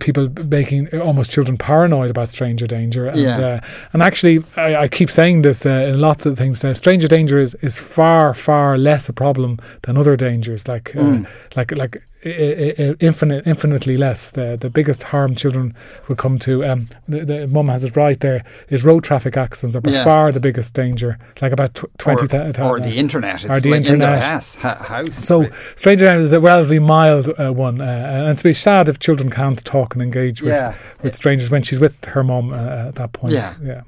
people 0.00 0.28
making 0.60 0.88
almost 1.00 1.30
children 1.30 1.56
paranoid 1.56 2.10
about 2.10 2.28
stranger 2.30 2.66
danger, 2.66 3.06
and 3.08 3.20
Yeah. 3.20 3.46
uh, 3.46 3.60
and 3.92 4.02
actually, 4.02 4.36
I, 4.56 4.84
I 4.84 4.88
keep 4.88 5.10
saying 5.10 5.42
this 5.42 5.66
uh, 5.66 5.90
in 5.92 6.00
lots 6.00 6.26
of 6.26 6.36
things. 6.38 6.64
Uh, 6.64 6.74
stranger 6.74 7.08
danger 7.08 7.38
is, 7.40 7.54
is 7.62 7.78
far 7.78 8.34
far 8.34 8.78
less 8.78 9.08
a 9.08 9.12
problem 9.12 9.56
than 9.82 9.96
other 9.96 10.16
dangers, 10.16 10.68
like 10.68 10.96
uh, 10.96 11.00
Mm. 11.02 11.26
like 11.56 11.72
like. 11.76 12.02
I- 12.24 12.28
i- 12.28 12.74
i- 12.90 12.94
Infinite, 13.00 13.46
infinitely 13.46 13.96
less. 13.96 14.30
The 14.30 14.56
the 14.60 14.70
biggest 14.70 15.02
harm 15.04 15.34
children 15.34 15.74
would 16.08 16.18
come 16.18 16.38
to. 16.40 16.64
Um, 16.64 16.88
the, 17.08 17.24
the 17.24 17.46
mum 17.46 17.68
has 17.68 17.84
it 17.84 17.96
right 17.96 18.18
there. 18.20 18.44
Is 18.70 18.84
road 18.84 19.04
traffic 19.04 19.36
accidents 19.36 19.74
are 19.76 19.80
by 19.80 19.90
Yeah. 19.92 20.04
far 20.04 20.32
the 20.32 20.40
biggest 20.40 20.74
danger. 20.74 21.18
Like 21.40 21.52
about 21.52 21.74
tw- 21.74 21.84
twenty 21.98 22.24
or, 22.24 22.28
thousand. 22.28 22.62
or 22.64 22.80
the 22.80 22.96
internet. 22.96 23.34
It's 23.36 23.44
or 23.44 23.60
the 23.60 23.70
like 23.70 23.80
in 23.88 23.94
internet. 23.94 24.22
house. 24.22 24.54
ha- 24.56 24.82
house. 24.82 25.16
So, 25.24 25.48
Stranger 25.76 26.06
Danger 26.06 26.24
is 26.24 26.32
a 26.32 26.40
relatively 26.40 26.78
mild 26.78 27.28
uh, 27.38 27.52
one, 27.52 27.80
uh, 27.80 27.84
and 27.84 28.28
it's 28.28 28.42
be 28.42 28.52
sad 28.52 28.88
if 28.88 28.98
children 28.98 29.30
can't 29.30 29.62
talk 29.64 29.94
and 29.94 30.02
engage 30.02 30.40
with, 30.42 30.50
Yeah. 30.52 30.74
with 31.02 31.14
strangers 31.14 31.50
when 31.50 31.62
she's 31.62 31.80
with 31.80 32.04
her 32.04 32.22
mum 32.24 32.52
uh, 32.52 32.88
at 32.88 32.94
that 32.96 33.12
point. 33.12 33.34
Yeah. 33.34 33.54
yeah. 33.62 33.82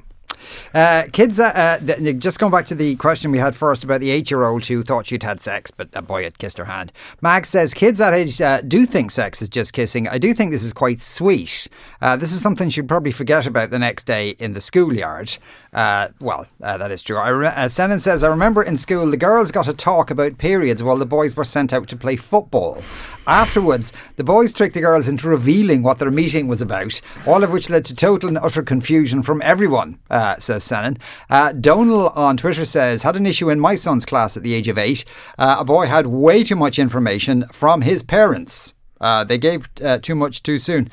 Uh, 0.74 1.04
kids, 1.12 1.38
uh, 1.38 1.78
uh, 1.80 2.12
just 2.14 2.38
going 2.38 2.52
back 2.52 2.66
to 2.66 2.74
the 2.74 2.96
question 2.96 3.30
we 3.30 3.38
had 3.38 3.54
first 3.54 3.84
about 3.84 4.00
the 4.00 4.10
eight 4.10 4.30
year 4.30 4.44
old 4.44 4.64
who 4.66 4.82
thought 4.82 5.06
she'd 5.06 5.22
had 5.22 5.40
sex, 5.40 5.70
but 5.70 5.88
a 5.92 6.02
boy 6.02 6.24
had 6.24 6.38
kissed 6.38 6.58
her 6.58 6.64
hand. 6.64 6.92
Mag 7.20 7.46
says 7.46 7.74
kids 7.74 7.98
that 7.98 8.14
age 8.14 8.40
uh, 8.40 8.60
do 8.62 8.86
think 8.86 9.10
sex 9.10 9.40
is 9.42 9.48
just 9.48 9.72
kissing. 9.72 10.08
I 10.08 10.18
do 10.18 10.34
think 10.34 10.50
this 10.50 10.64
is 10.64 10.72
quite 10.72 11.02
sweet. 11.02 11.68
Uh, 12.00 12.16
this 12.16 12.32
is 12.32 12.40
something 12.40 12.68
she'd 12.70 12.88
probably 12.88 13.12
forget 13.12 13.46
about 13.46 13.70
the 13.70 13.78
next 13.78 14.04
day 14.04 14.30
in 14.38 14.52
the 14.52 14.60
schoolyard. 14.60 15.36
Uh, 15.74 16.08
well, 16.20 16.46
uh, 16.62 16.78
that 16.78 16.92
is 16.92 17.02
true. 17.02 17.16
I 17.16 17.30
re- 17.30 17.48
uh, 17.48 17.66
Senan 17.66 18.00
says, 18.00 18.22
I 18.22 18.28
remember 18.28 18.62
in 18.62 18.78
school 18.78 19.10
the 19.10 19.16
girls 19.16 19.50
got 19.50 19.64
to 19.64 19.74
talk 19.74 20.08
about 20.08 20.38
periods 20.38 20.82
while 20.84 20.96
the 20.96 21.04
boys 21.04 21.34
were 21.34 21.44
sent 21.44 21.72
out 21.72 21.88
to 21.88 21.96
play 21.96 22.14
football. 22.14 22.80
Afterwards, 23.26 23.92
the 24.14 24.22
boys 24.22 24.52
tricked 24.52 24.74
the 24.74 24.80
girls 24.80 25.08
into 25.08 25.28
revealing 25.28 25.82
what 25.82 25.98
their 25.98 26.12
meeting 26.12 26.46
was 26.46 26.62
about, 26.62 27.00
all 27.26 27.42
of 27.42 27.50
which 27.50 27.70
led 27.70 27.84
to 27.86 27.94
total 27.94 28.28
and 28.28 28.38
utter 28.38 28.62
confusion 28.62 29.20
from 29.22 29.42
everyone, 29.42 29.98
uh, 30.10 30.38
says 30.38 30.64
Senan. 30.64 30.98
Uh, 31.28 31.52
Donal 31.52 32.10
on 32.10 32.36
Twitter 32.36 32.64
says, 32.64 33.02
had 33.02 33.16
an 33.16 33.26
issue 33.26 33.50
in 33.50 33.58
my 33.58 33.74
son's 33.74 34.06
class 34.06 34.36
at 34.36 34.44
the 34.44 34.54
age 34.54 34.68
of 34.68 34.78
eight. 34.78 35.04
Uh, 35.38 35.56
a 35.58 35.64
boy 35.64 35.86
had 35.86 36.06
way 36.06 36.44
too 36.44 36.56
much 36.56 36.78
information 36.78 37.46
from 37.52 37.80
his 37.80 38.02
parents. 38.02 38.74
Uh, 39.00 39.24
they 39.24 39.38
gave 39.38 39.68
uh, 39.82 39.98
too 39.98 40.14
much 40.14 40.42
too 40.42 40.58
soon. 40.58 40.88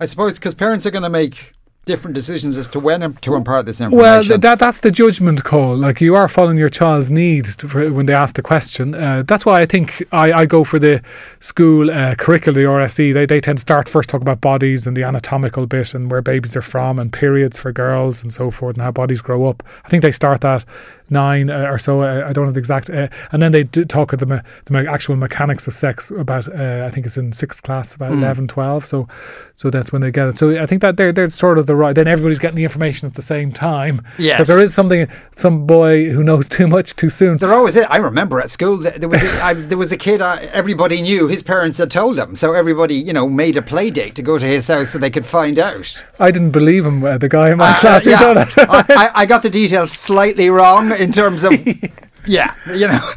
I 0.00 0.06
suppose 0.06 0.34
because 0.34 0.54
parents 0.54 0.86
are 0.86 0.92
going 0.92 1.02
to 1.02 1.08
make 1.08 1.52
different 1.88 2.14
decisions 2.14 2.56
as 2.56 2.68
to 2.68 2.78
when 2.78 3.00
to 3.14 3.34
impart 3.34 3.66
this 3.66 3.80
information. 3.80 4.28
Well, 4.30 4.38
that 4.38 4.58
that's 4.60 4.80
the 4.80 4.92
judgment 4.92 5.42
call. 5.42 5.76
Like 5.76 6.00
you 6.00 6.14
are 6.14 6.28
following 6.28 6.58
your 6.58 6.68
child's 6.68 7.10
need 7.10 7.46
to, 7.46 7.66
for, 7.66 7.90
when 7.90 8.06
they 8.06 8.12
ask 8.12 8.36
the 8.36 8.42
question. 8.42 8.94
Uh, 8.94 9.24
that's 9.26 9.44
why 9.44 9.58
I 9.58 9.66
think 9.66 10.04
I, 10.12 10.26
I 10.40 10.46
go 10.46 10.62
for 10.62 10.78
the 10.78 11.02
school 11.40 11.90
uh, 11.90 12.14
curriculum, 12.14 12.54
the 12.62 12.68
RSE. 12.68 13.12
They 13.12 13.26
they 13.26 13.40
tend 13.40 13.58
to 13.58 13.62
start 13.62 13.88
first 13.88 14.08
talk 14.08 14.20
about 14.20 14.40
bodies 14.40 14.86
and 14.86 14.96
the 14.96 15.02
anatomical 15.02 15.66
bit 15.66 15.94
and 15.94 16.10
where 16.10 16.22
babies 16.22 16.54
are 16.56 16.62
from 16.62 16.98
and 17.00 17.12
periods 17.12 17.58
for 17.58 17.72
girls 17.72 18.22
and 18.22 18.32
so 18.32 18.50
forth 18.50 18.76
and 18.76 18.82
how 18.82 18.92
bodies 18.92 19.20
grow 19.22 19.46
up. 19.46 19.62
I 19.84 19.88
think 19.88 20.02
they 20.02 20.12
start 20.12 20.42
that 20.42 20.64
nine 21.10 21.50
uh, 21.50 21.66
or 21.70 21.78
so. 21.78 22.02
Uh, 22.02 22.24
I 22.28 22.32
don't 22.32 22.46
know 22.46 22.52
the 22.52 22.58
exact. 22.58 22.90
Uh, 22.90 23.08
and 23.32 23.42
then 23.42 23.52
they 23.52 23.64
talk 23.64 24.12
of 24.12 24.18
the, 24.20 24.26
me- 24.26 24.40
the 24.66 24.72
me- 24.72 24.86
actual 24.88 25.16
mechanics 25.16 25.66
of 25.66 25.74
sex 25.74 26.10
about. 26.10 26.48
Uh, 26.48 26.84
I 26.86 26.90
think 26.90 27.06
it's 27.06 27.16
in 27.16 27.32
sixth 27.32 27.62
class, 27.62 27.94
about 27.94 28.12
Mm. 28.12 28.22
eleven, 28.22 28.48
twelve. 28.48 28.68
11, 28.68 28.78
12. 28.80 28.86
So, 28.86 29.08
so 29.56 29.70
that's 29.70 29.92
when 29.92 30.02
they 30.02 30.10
get 30.10 30.28
it. 30.28 30.38
So 30.38 30.60
I 30.60 30.66
think 30.66 30.82
that 30.82 30.96
they're 30.96 31.12
they're 31.12 31.30
sort 31.30 31.58
of 31.58 31.66
the 31.66 31.74
right. 31.76 31.94
Then 31.94 32.06
everybody's 32.08 32.38
getting 32.38 32.56
the 32.56 32.64
information 32.64 33.06
at 33.06 33.14
the 33.14 33.22
same 33.22 33.52
time. 33.52 34.02
Yes. 34.18 34.36
Because 34.38 34.46
there 34.48 34.60
is 34.60 34.74
something, 34.74 35.08
some 35.36 35.66
boy 35.66 36.10
who 36.10 36.22
knows 36.22 36.48
too 36.48 36.66
much 36.68 36.94
too 36.96 37.08
soon. 37.08 37.36
There 37.38 37.52
always 37.54 37.76
is. 37.76 37.84
I 37.88 37.96
remember 37.98 38.40
at 38.40 38.50
school 38.50 38.76
there 38.76 39.08
was 39.08 39.22
a, 39.22 39.44
I, 39.44 39.54
there 39.54 39.78
was 39.78 39.92
a 39.92 39.96
kid. 39.96 40.20
Uh, 40.20 40.38
everybody 40.52 41.00
knew 41.02 41.26
his 41.28 41.42
parents 41.42 41.78
had 41.78 41.90
told 41.90 42.18
him, 42.18 42.34
so 42.36 42.52
everybody 42.52 42.94
you 42.94 43.12
know 43.12 43.28
made 43.28 43.56
a 43.56 43.62
play 43.62 43.90
date 43.90 44.14
to 44.16 44.22
go 44.22 44.38
to 44.38 44.46
his 44.46 44.66
house 44.68 44.90
so 44.90 44.98
they 44.98 45.10
could 45.10 45.26
find 45.26 45.58
out. 45.58 46.02
I 46.20 46.30
didn't 46.30 46.50
believe 46.52 46.84
him. 46.86 47.04
Uh, 47.04 47.18
the 47.18 47.28
guy 47.28 47.50
in 47.50 47.58
my 47.58 47.74
class 47.74 48.06
yeah. 48.06 48.18
I, 48.58 49.10
I 49.14 49.26
got 49.26 49.42
the 49.42 49.50
details 49.50 49.92
slightly 49.92 50.50
wrong 50.50 50.92
in 50.98 51.12
terms 51.12 51.42
of. 51.42 51.52
Yeah, 52.28 52.54
you 52.66 52.88
know. 52.88 52.98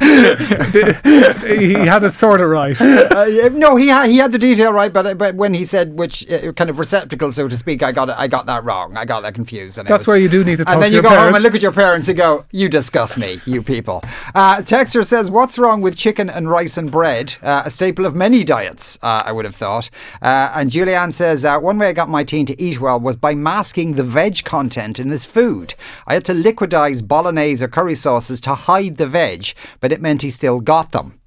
he 1.56 1.74
had 1.74 2.02
it 2.04 2.14
sort 2.14 2.40
of 2.40 2.48
right. 2.48 2.80
Uh, 2.80 3.50
no, 3.52 3.76
he 3.76 3.88
had 3.88 4.08
he 4.08 4.16
had 4.16 4.32
the 4.32 4.38
detail 4.38 4.72
right, 4.72 4.92
but 4.92 5.18
but 5.18 5.34
when 5.34 5.54
he 5.54 5.66
said 5.66 5.98
which 5.98 6.28
uh, 6.30 6.52
kind 6.52 6.70
of 6.70 6.78
receptacle, 6.78 7.30
so 7.30 7.46
to 7.46 7.56
speak, 7.56 7.82
I 7.82 7.92
got 7.92 8.08
it, 8.08 8.14
I 8.18 8.26
got 8.28 8.46
that 8.46 8.64
wrong. 8.64 8.96
I 8.96 9.04
got 9.04 9.20
that 9.20 9.34
confused. 9.34 9.78
And 9.78 9.86
That's 9.86 10.00
was- 10.00 10.06
where 10.08 10.16
you 10.16 10.28
do 10.28 10.42
need 10.44 10.56
to 10.56 10.64
talk 10.64 10.74
And 10.74 10.82
then 10.82 10.92
you 10.92 11.02
go 11.02 11.10
home 11.10 11.34
and 11.34 11.42
look 11.42 11.54
at 11.54 11.62
your 11.62 11.72
parents 11.72 12.08
and 12.08 12.16
go, 12.16 12.44
"You 12.50 12.68
disgust 12.68 13.18
me, 13.18 13.40
you 13.44 13.62
people." 13.62 14.02
Uh, 14.34 14.56
Texter 14.56 15.04
says, 15.04 15.30
"What's 15.30 15.58
wrong 15.58 15.82
with 15.82 15.96
chicken 15.96 16.30
and 16.30 16.48
rice 16.48 16.76
and 16.76 16.90
bread? 16.90 17.34
Uh, 17.42 17.62
a 17.64 17.70
staple 17.70 18.06
of 18.06 18.14
many 18.14 18.44
diets, 18.44 18.98
uh, 19.02 19.22
I 19.26 19.32
would 19.32 19.44
have 19.44 19.56
thought." 19.56 19.90
Uh, 20.22 20.52
and 20.54 20.70
Julianne 20.70 21.12
says, 21.12 21.44
uh, 21.44 21.58
"One 21.58 21.78
way 21.78 21.88
I 21.88 21.92
got 21.92 22.08
my 22.08 22.24
teen 22.24 22.46
to 22.46 22.60
eat 22.60 22.80
well 22.80 22.98
was 22.98 23.16
by 23.16 23.34
masking 23.34 23.94
the 23.94 24.02
veg 24.04 24.44
content 24.44 24.98
in 24.98 25.10
his 25.10 25.24
food. 25.24 25.74
I 26.06 26.14
had 26.14 26.24
to 26.26 26.32
liquidize 26.32 27.06
bolognese 27.06 27.62
or 27.62 27.68
curry 27.68 27.94
sauces 27.94 28.40
to 28.42 28.54
hide 28.54 28.96
the 28.96 29.01
veg, 29.06 29.52
but 29.80 29.92
it 29.92 30.00
meant 30.00 30.22
he 30.22 30.30
still 30.30 30.60
got 30.60 30.92
them." 30.92 31.18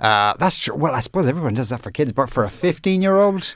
Uh, 0.00 0.34
that's 0.38 0.58
true. 0.58 0.74
Well, 0.74 0.94
I 0.94 1.00
suppose 1.00 1.26
everyone 1.28 1.54
does 1.54 1.68
that 1.68 1.82
for 1.82 1.90
kids, 1.90 2.12
but 2.12 2.30
for 2.30 2.44
a 2.44 2.50
15 2.50 3.02
year 3.02 3.16
old, 3.16 3.54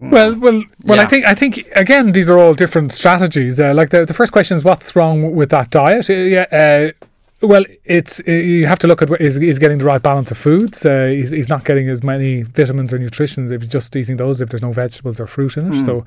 Well, 0.00 0.34
well, 0.38 0.62
well. 0.84 1.00
I 1.00 1.06
think 1.06 1.26
I 1.26 1.34
think 1.34 1.68
again 1.74 2.12
these 2.12 2.28
are 2.30 2.38
all 2.38 2.54
different 2.54 2.92
strategies. 2.94 3.58
Uh, 3.58 3.72
like 3.74 3.90
the 3.90 4.04
the 4.04 4.14
first 4.14 4.30
question 4.32 4.56
is 4.56 4.62
what's 4.64 4.94
wrong 4.94 5.34
with 5.34 5.50
that 5.50 5.70
diet? 5.70 6.08
Uh, 6.10 6.12
yeah. 6.14 6.90
Well, 7.42 7.64
it's 7.84 8.20
uh, 8.26 8.32
you 8.32 8.66
have 8.66 8.78
to 8.78 8.86
look 8.86 9.02
at 9.02 9.10
what 9.10 9.20
is 9.20 9.36
he's 9.36 9.58
getting 9.58 9.76
the 9.76 9.84
right 9.84 10.00
balance 10.00 10.30
of 10.30 10.38
foods. 10.38 10.86
Uh, 10.86 11.04
he's, 11.08 11.32
he's 11.32 11.50
not 11.50 11.66
getting 11.66 11.86
as 11.90 12.02
many 12.02 12.42
vitamins 12.42 12.94
or 12.94 12.98
nutritions 12.98 13.50
if 13.50 13.60
he's 13.60 13.70
just 13.70 13.94
eating 13.94 14.16
those. 14.16 14.40
If 14.40 14.48
there's 14.48 14.62
no 14.62 14.72
vegetables 14.72 15.20
or 15.20 15.26
fruit 15.26 15.58
in 15.58 15.70
it, 15.70 15.84
so 15.84 16.06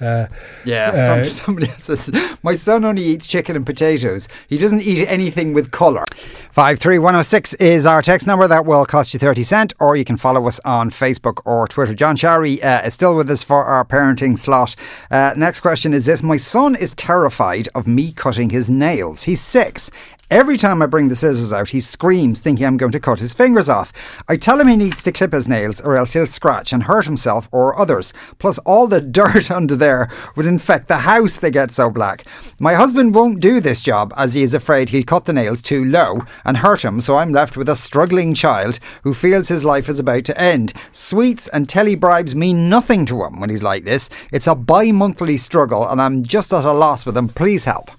uh, 0.00 0.28
Yeah, 0.64 0.90
Uh, 0.90 1.24
somebody 1.24 1.68
else 1.68 1.84
says, 1.84 2.10
My 2.44 2.54
son 2.54 2.84
only 2.84 3.02
eats 3.02 3.26
chicken 3.26 3.56
and 3.56 3.66
potatoes. 3.66 4.28
He 4.48 4.56
doesn't 4.56 4.82
eat 4.82 5.04
anything 5.08 5.52
with 5.52 5.72
colour. 5.72 6.04
53106 6.52 7.54
is 7.54 7.84
our 7.84 8.00
text 8.00 8.26
number. 8.28 8.46
That 8.46 8.64
will 8.64 8.86
cost 8.86 9.12
you 9.12 9.18
30 9.18 9.42
cent, 9.42 9.72
or 9.80 9.96
you 9.96 10.04
can 10.04 10.16
follow 10.16 10.46
us 10.46 10.60
on 10.64 10.90
Facebook 10.90 11.40
or 11.44 11.66
Twitter. 11.66 11.94
John 11.94 12.16
Sharry 12.16 12.62
uh, 12.62 12.82
is 12.86 12.94
still 12.94 13.16
with 13.16 13.28
us 13.30 13.42
for 13.42 13.64
our 13.64 13.84
parenting 13.84 14.38
slot. 14.38 14.76
Uh, 15.10 15.34
next 15.36 15.60
question 15.60 15.92
is 15.92 16.06
this 16.06 16.22
My 16.22 16.36
son 16.36 16.76
is 16.76 16.94
terrified 16.94 17.68
of 17.74 17.88
me 17.88 18.12
cutting 18.12 18.50
his 18.50 18.70
nails. 18.70 19.24
He's 19.24 19.40
six. 19.40 19.90
Every 20.30 20.58
time 20.58 20.82
I 20.82 20.86
bring 20.86 21.08
the 21.08 21.16
scissors 21.16 21.54
out, 21.54 21.70
he 21.70 21.80
screams, 21.80 22.38
thinking 22.38 22.66
I'm 22.66 22.76
going 22.76 22.92
to 22.92 23.00
cut 23.00 23.18
his 23.18 23.32
fingers 23.32 23.66
off. 23.66 23.94
I 24.28 24.36
tell 24.36 24.60
him 24.60 24.68
he 24.68 24.76
needs 24.76 25.02
to 25.04 25.12
clip 25.12 25.32
his 25.32 25.48
nails, 25.48 25.80
or 25.80 25.96
else 25.96 26.12
he'll 26.12 26.26
scratch 26.26 26.70
and 26.70 26.82
hurt 26.82 27.06
himself 27.06 27.48
or 27.50 27.78
others. 27.80 28.12
Plus, 28.38 28.58
all 28.58 28.86
the 28.86 29.00
dirt 29.18 29.50
under 29.50 29.74
there 29.74 30.10
would 30.36 30.44
infect 30.44 30.88
the 30.88 30.98
house, 30.98 31.38
they 31.38 31.50
get 31.50 31.70
so 31.70 31.88
black. 31.88 32.26
My 32.58 32.74
husband 32.74 33.14
won't 33.14 33.40
do 33.40 33.58
this 33.58 33.80
job 33.80 34.12
as 34.18 34.34
he 34.34 34.42
is 34.42 34.52
afraid 34.52 34.90
he'll 34.90 35.02
cut 35.02 35.24
the 35.24 35.32
nails 35.32 35.62
too 35.62 35.82
low 35.86 36.20
and 36.44 36.58
hurt 36.58 36.84
him, 36.84 37.00
so 37.00 37.16
I'm 37.16 37.32
left 37.32 37.56
with 37.56 37.70
a 37.70 37.74
struggling 37.74 38.34
child 38.34 38.80
who 39.04 39.14
feels 39.14 39.48
his 39.48 39.64
life 39.64 39.88
is 39.88 39.98
about 39.98 40.26
to 40.26 40.38
end. 40.38 40.74
Sweets 40.92 41.48
and 41.48 41.66
telly 41.66 41.94
bribes 41.94 42.34
mean 42.34 42.68
nothing 42.68 43.06
to 43.06 43.24
him 43.24 43.40
when 43.40 43.48
he's 43.48 43.62
like 43.62 43.84
this. 43.84 44.10
It's 44.30 44.46
a 44.46 44.54
bi 44.54 44.92
monthly 44.92 45.38
struggle, 45.38 45.88
and 45.88 46.02
I'm 46.02 46.22
just 46.22 46.52
at 46.52 46.66
a 46.66 46.72
loss 46.72 47.06
with 47.06 47.16
him. 47.16 47.28
Please 47.30 47.64
help. 47.64 47.90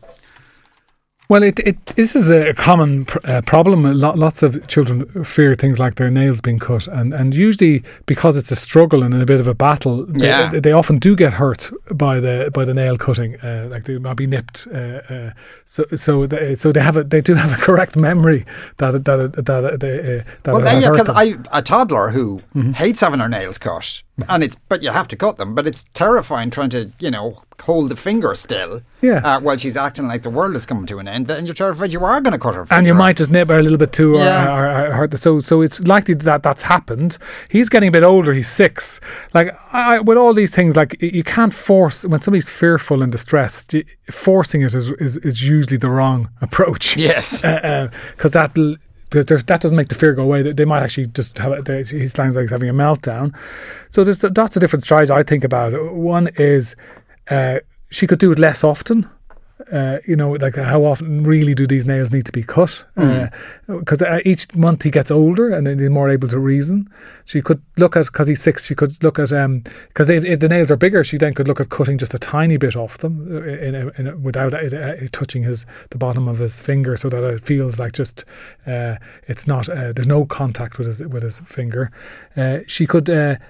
Well, 1.29 1.43
it, 1.43 1.59
it 1.59 1.85
this 1.95 2.15
is 2.15 2.31
a 2.31 2.55
common 2.55 3.05
pr- 3.05 3.19
uh, 3.23 3.41
problem. 3.41 3.83
Lot, 3.83 4.17
lots 4.17 4.41
of 4.41 4.65
children 4.67 5.05
fear 5.23 5.53
things 5.53 5.77
like 5.77 5.93
their 5.93 6.09
nails 6.09 6.41
being 6.41 6.57
cut, 6.57 6.87
and, 6.87 7.13
and 7.13 7.35
usually 7.35 7.83
because 8.07 8.35
it's 8.35 8.49
a 8.49 8.55
struggle 8.55 9.03
and 9.03 9.13
a 9.13 9.25
bit 9.27 9.39
of 9.39 9.47
a 9.47 9.53
battle, 9.53 10.07
they, 10.07 10.27
Yeah. 10.27 10.49
they 10.49 10.71
often 10.71 10.97
do 10.97 11.15
get 11.15 11.33
hurt 11.33 11.69
by 11.91 12.19
the 12.19 12.49
by 12.51 12.65
the 12.65 12.73
nail 12.73 12.97
cutting. 12.97 13.39
Uh, 13.41 13.67
like 13.69 13.83
they 13.83 13.99
might 13.99 14.17
be 14.17 14.25
nipped. 14.25 14.67
Uh, 14.73 15.01
uh, 15.13 15.31
so 15.65 15.85
so 15.93 16.25
they, 16.25 16.55
so 16.55 16.71
they 16.71 16.81
have 16.81 16.97
a, 16.97 17.03
they 17.03 17.21
do 17.21 17.35
have 17.35 17.51
a 17.53 17.61
correct 17.67 17.95
memory 17.95 18.43
that 18.77 19.05
that 19.05 19.45
that 19.45 19.79
they, 19.79 19.99
uh, 20.19 20.23
that 20.43 20.53
Well, 20.55 20.63
yeah, 20.81 20.89
because 20.89 21.05
them. 21.07 21.15
I 21.15 21.37
a 21.51 21.61
toddler 21.61 22.09
who 22.09 22.41
hates 22.73 23.01
having 23.01 23.19
her 23.19 23.29
nails 23.29 23.59
cut 23.59 24.01
and 24.27 24.43
it's 24.43 24.57
but 24.69 24.83
you 24.83 24.89
have 24.91 25.07
to 25.09 25.15
cut 25.15 25.37
them. 25.37 25.55
But 25.55 25.67
it's 25.67 25.85
terrifying 25.93 26.49
trying 26.49 26.69
to 26.71 26.91
you 26.99 27.11
know 27.11 27.41
hold 27.61 27.89
the 27.89 27.95
finger 27.95 28.33
still. 28.35 28.81
Yeah. 29.01 29.17
Uh, 29.23 29.39
while 29.39 29.57
she's 29.57 29.77
acting 29.77 30.07
like 30.07 30.23
the 30.23 30.29
world 30.29 30.55
is 30.55 30.65
coming 30.65 30.85
to 30.87 30.99
an 30.99 31.07
end, 31.07 31.29
and 31.31 31.47
you're 31.47 31.53
terrified 31.53 31.93
you 31.93 32.03
are 32.03 32.19
going 32.21 32.31
to 32.33 32.39
cut 32.39 32.55
her. 32.55 32.65
and 32.71 32.85
you 32.87 32.93
might 32.93 33.17
just 33.17 33.31
nip 33.31 33.47
her 33.49 33.59
a 33.59 33.63
little 33.63 33.77
bit 33.77 33.91
too, 33.93 34.15
or, 34.15 34.19
Yeah. 34.23 34.53
or, 34.53 34.87
or 34.87 34.91
hurt. 34.93 35.11
The, 35.11 35.17
so, 35.17 35.39
so 35.39 35.61
it's 35.61 35.79
likely 35.81 36.13
that 36.15 36.43
that's 36.43 36.63
happened. 36.63 37.17
He's 37.49 37.69
getting 37.69 37.89
a 37.89 37.91
bit 37.91 38.03
older. 38.03 38.33
He's 38.33 38.49
six. 38.49 38.99
Like 39.33 39.53
I, 39.73 39.99
with 39.99 40.17
all 40.17 40.33
these 40.33 40.53
things, 40.53 40.75
like 40.75 40.97
you 41.01 41.23
can't 41.23 41.53
force 41.53 42.05
when 42.05 42.21
somebody's 42.21 42.49
fearful 42.49 43.01
and 43.01 43.11
distressed. 43.11 43.73
Forcing 44.11 44.61
it 44.63 44.73
is 44.73 44.89
is, 44.99 45.17
is 45.17 45.47
usually 45.47 45.77
the 45.77 45.89
wrong 45.89 46.29
approach. 46.41 46.97
Yes. 46.97 47.43
Uh, 47.43 47.47
uh, 47.47 47.87
because 48.15 48.31
that. 48.31 48.57
l- 48.57 48.75
there- 48.75 48.77
there- 49.11 49.23
that 49.23 49.61
doesn't 49.61 49.75
make 49.77 49.87
the 49.89 49.95
fear 49.95 50.13
go 50.13 50.23
away. 50.23 50.41
They- 50.41 50.53
They 50.53 50.65
might 50.65 50.83
actually 50.83 51.07
just 51.07 51.37
have 51.37 51.65
they- 51.65 51.83
He 51.83 52.07
sounds 52.07 52.35
like 52.35 52.43
he's 52.43 52.51
having 52.51 52.69
a 52.69 52.73
meltdown. 52.73 53.33
So 53.91 54.03
there's 54.03 54.23
lots 54.23 54.55
of 54.55 54.61
different 54.61 54.83
strategies 54.83 55.11
I 55.11 55.23
think 55.23 55.43
about. 55.43 55.93
One 55.93 56.27
is 56.37 56.75
uh, 57.29 57.59
she 57.89 58.07
could 58.07 58.19
do 58.19 58.31
it 58.31 58.39
less 58.39 58.63
often. 58.63 59.07
Uh, 59.71 59.99
you 60.07 60.15
know, 60.15 60.31
like 60.31 60.55
how 60.55 60.83
often 60.83 61.23
really 61.23 61.53
do 61.53 61.67
these 61.67 61.85
nails 61.85 62.11
need 62.11 62.25
to 62.25 62.31
be 62.31 62.41
cut? 62.41 62.83
Because 63.67 64.01
uh, 64.01 64.19
each 64.25 64.53
month 64.55 64.81
he 64.81 64.89
gets 64.89 65.11
older 65.11 65.51
and 65.53 65.67
then 65.67 65.77
he's 65.77 65.89
more 65.89 66.09
able 66.09 66.27
to 66.27 66.39
reason. 66.39 66.89
She 67.25 67.41
could 67.41 67.61
look 67.77 67.95
at 67.95 68.07
because 68.07 68.27
he's 68.27 68.41
six. 68.41 68.65
She 68.65 68.73
could 68.73 69.03
look 69.03 69.19
at 69.19 69.31
um 69.31 69.63
because 69.89 70.09
if, 70.09 70.25
if 70.25 70.39
the 70.39 70.47
nails 70.49 70.71
are 70.71 70.75
bigger, 70.75 71.03
she 71.03 71.17
then 71.17 71.33
could 71.35 71.47
look 71.47 71.59
at 71.59 71.69
cutting 71.69 71.99
just 71.99 72.15
a 72.15 72.17
tiny 72.17 72.57
bit 72.57 72.75
off 72.75 72.97
them 72.97 73.27
uh, 73.31 73.43
in 73.43 73.75
a, 73.75 73.89
in 73.99 74.07
a, 74.07 74.17
without 74.17 74.53
it, 74.55 74.73
uh, 74.73 75.07
touching 75.11 75.43
his 75.43 75.67
the 75.91 75.97
bottom 75.97 76.27
of 76.27 76.39
his 76.39 76.59
finger, 76.59 76.97
so 76.97 77.07
that 77.09 77.23
it 77.23 77.45
feels 77.45 77.77
like 77.77 77.93
just 77.93 78.25
uh, 78.65 78.95
it's 79.27 79.45
not 79.45 79.69
uh, 79.69 79.93
there's 79.93 80.07
no 80.07 80.25
contact 80.25 80.79
with 80.79 80.87
his 80.87 81.01
with 81.03 81.21
his 81.21 81.39
finger. 81.41 81.91
Uh, 82.35 82.59
she 82.65 82.87
could. 82.87 83.09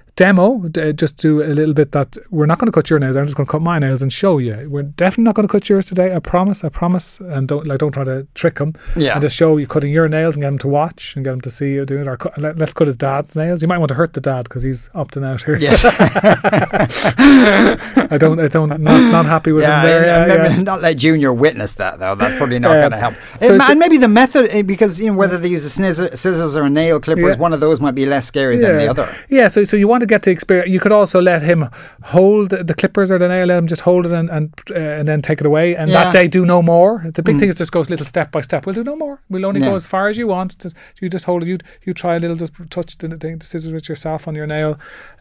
Uh, 0.09 0.13
demo 0.15 0.57
d- 0.67 0.91
just 0.93 1.15
do 1.17 1.41
a 1.41 1.53
little 1.53 1.73
bit 1.73 1.91
that 1.93 2.17
we're 2.29 2.45
not 2.45 2.59
going 2.59 2.65
to 2.67 2.71
cut 2.73 2.89
your 2.89 2.99
nails 2.99 3.15
I'm 3.15 3.25
just 3.25 3.37
going 3.37 3.45
to 3.47 3.51
cut 3.51 3.61
my 3.61 3.79
nails 3.79 4.01
and 4.01 4.11
show 4.11 4.37
you 4.37 4.67
we're 4.69 4.83
definitely 4.83 5.23
not 5.25 5.35
going 5.35 5.47
to 5.47 5.51
cut 5.51 5.69
yours 5.69 5.85
today 5.85 6.13
I 6.13 6.19
promise 6.19 6.63
I 6.65 6.69
promise 6.69 7.19
and 7.21 7.47
don't 7.47 7.65
like 7.65 7.79
don't 7.79 7.93
try 7.93 8.03
to 8.03 8.27
trick 8.33 8.57
him 8.59 8.73
Yeah. 8.97 9.13
and 9.13 9.21
just 9.21 9.35
show 9.35 9.55
you 9.57 9.65
cutting 9.67 9.93
your 9.93 10.09
nails 10.09 10.35
and 10.35 10.41
get 10.41 10.49
him 10.49 10.57
to 10.59 10.67
watch 10.67 11.15
and 11.15 11.23
get 11.23 11.33
him 11.33 11.41
to 11.41 11.49
see 11.49 11.71
you 11.73 11.85
doing 11.85 12.01
it 12.01 12.07
or 12.07 12.17
cut, 12.17 12.37
let, 12.37 12.57
let's 12.57 12.73
cut 12.73 12.87
his 12.87 12.97
dad's 12.97 13.35
nails 13.35 13.61
you 13.61 13.67
might 13.69 13.77
want 13.77 13.89
to 13.89 13.95
hurt 13.95 14.13
the 14.13 14.19
dad 14.21 14.43
because 14.43 14.61
he's 14.63 14.89
opting 14.93 15.25
out 15.25 15.41
here 15.43 15.55
Yes. 15.55 15.85
I 17.19 18.17
don't 18.17 18.39
I 18.39 18.47
don't 18.47 18.69
not, 18.69 18.79
not 18.99 19.25
happy 19.25 19.51
with 19.51 19.63
Yeah, 19.63 19.81
him 19.81 19.87
there 19.87 20.05
yeah, 20.05 20.25
maybe 20.37 20.55
yeah. 20.55 20.61
not 20.61 20.81
let 20.81 20.95
Junior 20.97 21.33
witness 21.33 21.73
that 21.75 21.99
though. 21.99 22.15
That's 22.15 22.35
probably 22.35 22.59
not 22.59 22.71
Um, 22.75 22.79
going 22.81 22.91
to 22.91 22.97
help. 22.97 23.13
so 23.41 23.53
and, 23.53 23.61
and 23.61 23.79
maybe 23.79 23.97
the 23.97 24.07
method, 24.07 24.49
eh, 24.51 24.61
because 24.63 24.99
you 24.99 25.07
know 25.11 25.17
whether 25.17 25.37
they 25.37 25.47
use 25.47 25.63
a 25.63 25.69
scissor, 25.69 26.15
scissors 26.15 26.55
or 26.55 26.63
a 26.63 26.69
nail 26.69 26.99
clippers, 26.99 27.35
Yeah. 27.35 27.41
one 27.41 27.53
of 27.53 27.59
those 27.59 27.79
might 27.79 27.95
be 27.95 28.05
less 28.05 28.25
scary 28.27 28.57
than 28.57 28.77
the 28.77 28.87
other. 28.89 29.15
Yeah, 29.29 29.47
so 29.47 29.63
so 29.63 29.77
you 29.77 29.87
want 29.87 29.98
to 29.99 30.05
get 30.05 30.23
to 30.23 30.31
experience. 30.31 30.69
You 30.69 30.79
could 30.79 30.91
also 30.91 31.21
let 31.21 31.41
him 31.41 31.69
hold 32.03 32.49
the 32.51 32.73
clippers 32.73 33.11
or 33.11 33.17
the 33.17 33.27
nail. 33.27 33.47
Let 33.47 33.57
him 33.57 33.67
just 33.67 33.81
hold 33.81 34.05
it 34.05 34.11
and 34.11 34.29
and, 34.29 34.53
uh, 34.71 34.75
and 34.99 35.07
then 35.07 35.21
take 35.21 35.39
it 35.39 35.45
away. 35.45 35.75
And 35.75 35.89
Yeah. 35.89 36.03
that 36.05 36.13
day, 36.13 36.27
do 36.27 36.45
no 36.45 36.61
more. 36.61 37.05
The 37.13 37.23
big 37.23 37.39
thing 37.39 37.49
is 37.49 37.55
just 37.55 37.71
goes 37.71 37.89
little 37.89 38.05
step 38.05 38.31
by 38.31 38.41
step. 38.41 38.65
We'll 38.65 38.75
do 38.75 38.83
no 38.83 38.95
more. 38.95 39.21
We'll 39.29 39.45
only 39.45 39.61
Yeah. 39.61 39.69
go 39.69 39.75
as 39.75 39.85
far 39.87 40.07
as 40.09 40.17
you 40.17 40.27
want. 40.27 40.57
Just- 40.59 40.75
You 41.01 41.09
just 41.09 41.25
hold 41.25 41.43
it. 41.43 41.47
You 41.47 41.57
you 41.85 41.93
try 41.93 42.15
a 42.15 42.19
little. 42.19 42.37
Just 42.37 42.53
touch 42.69 42.97
the, 42.97 43.07
the, 43.07 43.17
the 43.17 43.45
scissors 43.45 43.71
with 43.73 43.87
yourself 43.89 44.27
on 44.27 44.35
your 44.35 44.47
nail. 44.47 44.71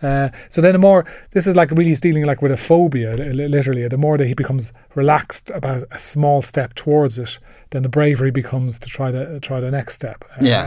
Uh, 0.02 0.28
so 0.50 0.60
then 0.60 0.72
the 0.72 0.78
more 0.88 1.04
this 1.32 1.46
is 1.46 1.54
like 1.56 1.70
really 1.70 1.94
dealing 1.94 2.24
like 2.24 2.42
with 2.42 2.52
a 2.52 2.56
phobia. 2.56 3.14
li- 3.16 3.32
li- 3.32 3.48
Literally, 3.48 3.88
the 3.88 3.96
more 4.06 4.16
that 4.18 4.26
he 4.26 4.34
becomes 4.34 4.72
relaxed 4.94 5.50
about 5.54 5.82
a 5.90 5.98
small 5.98 6.42
step 6.42 6.74
towards 6.74 7.18
it. 7.18 7.38
Then 7.70 7.82
the 7.82 7.88
bravery 7.98 8.30
becomes 8.42 8.78
to 8.78 8.88
try 8.88 9.10
the 9.16 9.22
try 9.48 9.60
the 9.60 9.70
next 9.70 9.94
step. 10.00 10.18
Uh, 10.32 10.44
Yeah. 10.52 10.64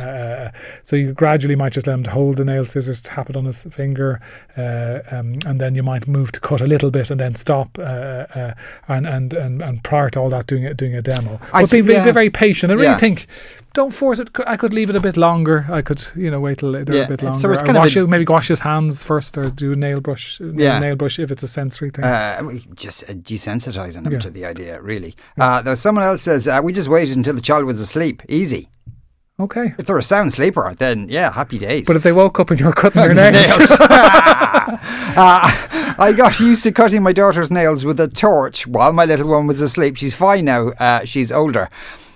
uh, 0.53 0.58
so 0.88 0.96
you 0.96 1.13
gradually 1.24 1.56
might 1.56 1.74
just 1.77 1.88
let 1.88 1.96
him 2.00 2.03
hold 2.06 2.34
the 2.38 2.46
nail 2.46 2.63
scissors, 2.63 3.01
tap 3.01 3.27
it 3.32 3.36
on 3.36 3.46
his 3.46 3.63
finger, 3.80 4.00
uh, 4.58 5.00
um, 5.15 5.38
and 5.46 5.60
then 5.62 5.75
you 5.75 5.84
might 5.84 6.08
move 6.08 6.31
to 6.31 6.39
cut 6.39 6.62
a 6.62 6.65
little 6.65 6.91
bit 6.91 7.10
and 7.12 7.20
then 7.20 7.36
stop. 7.36 7.70
Uh, 7.79 7.81
uh, 8.39 8.53
and, 8.88 9.05
and 9.08 9.34
and 9.34 9.62
and 9.62 9.84
prior 9.84 10.10
to 10.12 10.20
all 10.20 10.29
that, 10.29 10.48
doing 10.48 10.63
it, 10.63 10.77
doing 10.77 10.96
a 10.96 11.01
demo. 11.01 11.39
I 11.53 11.62
but 11.62 11.70
see, 11.70 11.81
be, 11.81 11.88
be, 11.88 11.93
yeah. 11.93 12.05
be 12.05 12.12
very 12.12 12.29
patient. 12.29 12.72
I 12.72 12.75
really 12.75 12.88
Yeah. 12.88 12.98
think. 12.98 13.27
Don't 13.74 13.93
force 13.93 14.20
it. 14.20 14.29
I 14.46 14.58
could 14.58 14.74
leave 14.74 14.89
it 14.89 14.98
a 14.98 15.00
bit 15.00 15.15
longer. 15.15 15.65
I 15.72 15.81
could, 15.81 16.03
you 16.13 16.29
know, 16.29 16.41
wait 16.41 16.58
till 16.58 16.74
they're 16.74 16.84
Yeah, 16.93 17.03
a 17.03 17.08
bit 17.08 17.22
so 17.22 17.25
longer. 17.27 17.53
it's 17.53 17.62
Or 17.62 17.65
kind 17.65 17.77
of 17.77 17.84
wash 17.84 17.96
a- 17.96 18.01
it, 18.03 18.10
maybe 18.10 18.25
wash 18.27 18.50
his 18.50 18.60
hands 18.60 19.01
first, 19.01 19.38
or 19.38 19.43
do 19.43 19.72
a 19.72 19.75
nail 19.77 20.01
brush. 20.01 20.41
Yeah. 20.41 20.77
nail 20.79 20.98
brush 20.98 21.20
if 21.20 21.31
it's 21.31 21.43
a 21.43 21.48
sensory 21.48 21.89
thing. 21.89 22.03
Uh, 22.03 22.60
just 22.75 23.03
uh, 23.10 23.13
desensitizing 23.13 24.03
them 24.03 24.12
Yeah. 24.13 24.20
to 24.20 24.29
the 24.29 24.43
idea, 24.46 24.81
really. 24.81 25.15
Uh, 25.39 25.62
though 25.62 25.75
someone 25.75 26.03
else 26.03 26.24
says 26.24 26.48
uh, 26.50 26.60
we 26.62 26.74
just 26.74 26.89
waited 26.89 27.15
until 27.15 27.34
the 27.34 27.41
child 27.41 27.63
was 27.63 27.79
asleep. 27.79 28.22
Easy. 28.27 28.67
Okay. 29.41 29.73
If 29.77 29.86
they're 29.86 29.97
a 29.97 30.04
sound 30.04 30.34
sleeper, 30.34 30.73
then 30.75 31.08
yeah, 31.10 31.32
happy 31.32 31.60
days. 31.60 31.86
But 31.86 31.95
if 31.95 32.04
they 32.04 32.12
woke 32.12 32.39
up 32.39 32.51
and 32.51 32.60
you 32.60 32.65
were 32.65 32.73
cutting 32.73 33.01
their 33.01 33.13
nails, 33.32 33.58
nails. 33.58 33.71
uh, 33.82 35.51
I 35.97 36.13
got 36.15 36.39
used 36.39 36.63
to 36.63 36.71
cutting 36.71 37.04
my 37.04 37.13
daughter's 37.13 37.51
nails 37.51 37.84
with 37.84 37.99
a 37.99 38.08
torch 38.08 38.65
while 38.65 38.93
my 38.93 39.06
little 39.06 39.27
one 39.27 39.47
was 39.47 39.62
asleep. 39.62 39.97
She's 39.97 40.15
fine 40.15 40.45
now. 40.45 40.69
Uh, 40.69 41.06
she's 41.06 41.32
older. 41.32 41.69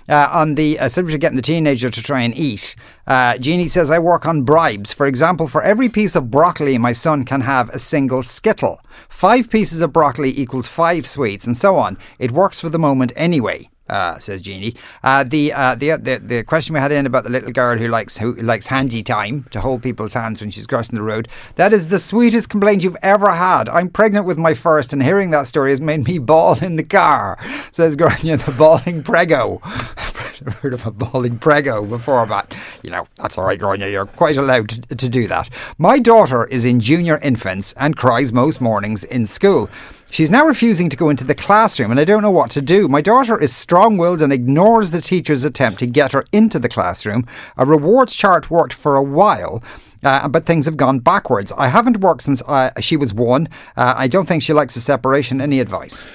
Uh, 0.08 0.28
on 0.30 0.54
the 0.54 0.78
uh, 0.78 0.88
subject 0.88 1.14
of 1.14 1.20
getting 1.20 1.36
the 1.36 1.42
teenager 1.42 1.90
to 1.90 2.00
try 2.00 2.22
and 2.22 2.34
eat, 2.36 2.76
uh, 3.08 3.36
Jeannie 3.38 3.66
says, 3.66 3.90
I 3.90 3.98
work 3.98 4.24
on 4.24 4.42
bribes. 4.42 4.92
For 4.92 5.06
example, 5.06 5.48
for 5.48 5.62
every 5.62 5.88
piece 5.88 6.14
of 6.14 6.30
broccoli, 6.30 6.78
my 6.78 6.92
son 6.92 7.24
can 7.24 7.40
have 7.40 7.68
a 7.70 7.80
single 7.80 8.22
skittle. 8.22 8.80
Five 9.08 9.50
pieces 9.50 9.80
of 9.80 9.92
broccoli 9.92 10.38
equals 10.38 10.68
five 10.68 11.08
sweets, 11.08 11.44
and 11.44 11.56
so 11.56 11.76
on. 11.76 11.98
It 12.20 12.30
works 12.30 12.60
for 12.60 12.68
the 12.68 12.78
moment 12.78 13.12
anyway. 13.16 13.68
Uh, 13.88 14.18
says 14.18 14.42
Jeannie. 14.42 14.74
Uh, 15.04 15.22
the, 15.22 15.52
uh, 15.52 15.74
the 15.76 15.96
the 15.96 16.18
the 16.18 16.42
question 16.42 16.74
we 16.74 16.80
had 16.80 16.90
in 16.90 17.06
about 17.06 17.22
the 17.22 17.30
little 17.30 17.52
girl 17.52 17.78
who 17.78 17.86
likes 17.86 18.16
who 18.16 18.34
likes 18.34 18.66
handy 18.66 19.02
time 19.02 19.44
to 19.52 19.60
hold 19.60 19.82
people's 19.82 20.12
hands 20.12 20.40
when 20.40 20.50
she's 20.50 20.66
crossing 20.66 20.96
the 20.96 21.02
road. 21.02 21.28
That 21.54 21.72
is 21.72 21.86
the 21.86 21.98
sweetest 22.00 22.48
complaint 22.48 22.82
you've 22.82 22.96
ever 23.02 23.30
had. 23.30 23.68
I'm 23.68 23.88
pregnant 23.88 24.26
with 24.26 24.38
my 24.38 24.54
first, 24.54 24.92
and 24.92 25.02
hearing 25.02 25.30
that 25.30 25.46
story 25.46 25.70
has 25.70 25.80
made 25.80 26.04
me 26.04 26.18
bawl 26.18 26.58
in 26.58 26.76
the 26.76 26.82
car. 26.82 27.38
Says 27.70 27.94
Grania, 27.94 28.36
the 28.36 28.52
bawling 28.52 29.02
prego. 29.04 29.60
I've 29.64 30.54
heard 30.60 30.74
of 30.74 30.84
a 30.84 30.90
bawling 30.90 31.38
prego 31.38 31.84
before, 31.84 32.26
but 32.26 32.54
you 32.82 32.90
know 32.90 33.06
that's 33.16 33.38
all 33.38 33.44
right, 33.44 33.58
Grania. 33.58 33.88
You're 33.88 34.06
quite 34.06 34.36
allowed 34.36 34.68
to, 34.70 34.96
to 34.96 35.08
do 35.08 35.26
that. 35.28 35.48
My 35.78 35.98
daughter 35.98 36.44
is 36.46 36.64
in 36.64 36.80
junior 36.80 37.18
infants 37.18 37.72
and 37.76 37.96
cries 37.96 38.32
most 38.32 38.60
mornings 38.60 39.04
in 39.04 39.26
school. 39.26 39.70
She's 40.16 40.30
now 40.30 40.46
refusing 40.46 40.88
to 40.88 40.96
go 40.96 41.10
into 41.10 41.24
the 41.24 41.34
classroom, 41.34 41.90
and 41.90 42.00
I 42.00 42.04
don't 42.06 42.22
know 42.22 42.30
what 42.30 42.50
to 42.52 42.62
do. 42.62 42.88
My 42.88 43.02
daughter 43.02 43.38
is 43.38 43.54
strong 43.54 43.98
willed 43.98 44.22
and 44.22 44.32
ignores 44.32 44.90
the 44.90 45.02
teacher's 45.02 45.44
attempt 45.44 45.78
to 45.80 45.86
get 45.86 46.12
her 46.12 46.24
into 46.32 46.58
the 46.58 46.70
classroom. 46.70 47.26
A 47.58 47.66
rewards 47.66 48.14
chart 48.14 48.50
worked 48.50 48.72
for 48.72 48.96
a 48.96 49.02
while. 49.02 49.62
Uh, 50.02 50.26
but 50.26 50.46
things 50.46 50.64
have 50.64 50.78
gone 50.78 51.00
backwards. 51.00 51.52
I 51.58 51.68
haven't 51.68 51.98
worked 51.98 52.22
since 52.22 52.40
uh, 52.46 52.70
she 52.80 52.96
was 52.96 53.12
one. 53.12 53.50
Uh, 53.76 53.92
I 53.94 54.08
don't 54.08 54.24
think 54.24 54.42
she 54.42 54.54
likes 54.54 54.72
the 54.72 54.80
separation. 54.80 55.38
Any 55.42 55.60
advice? 55.60 56.08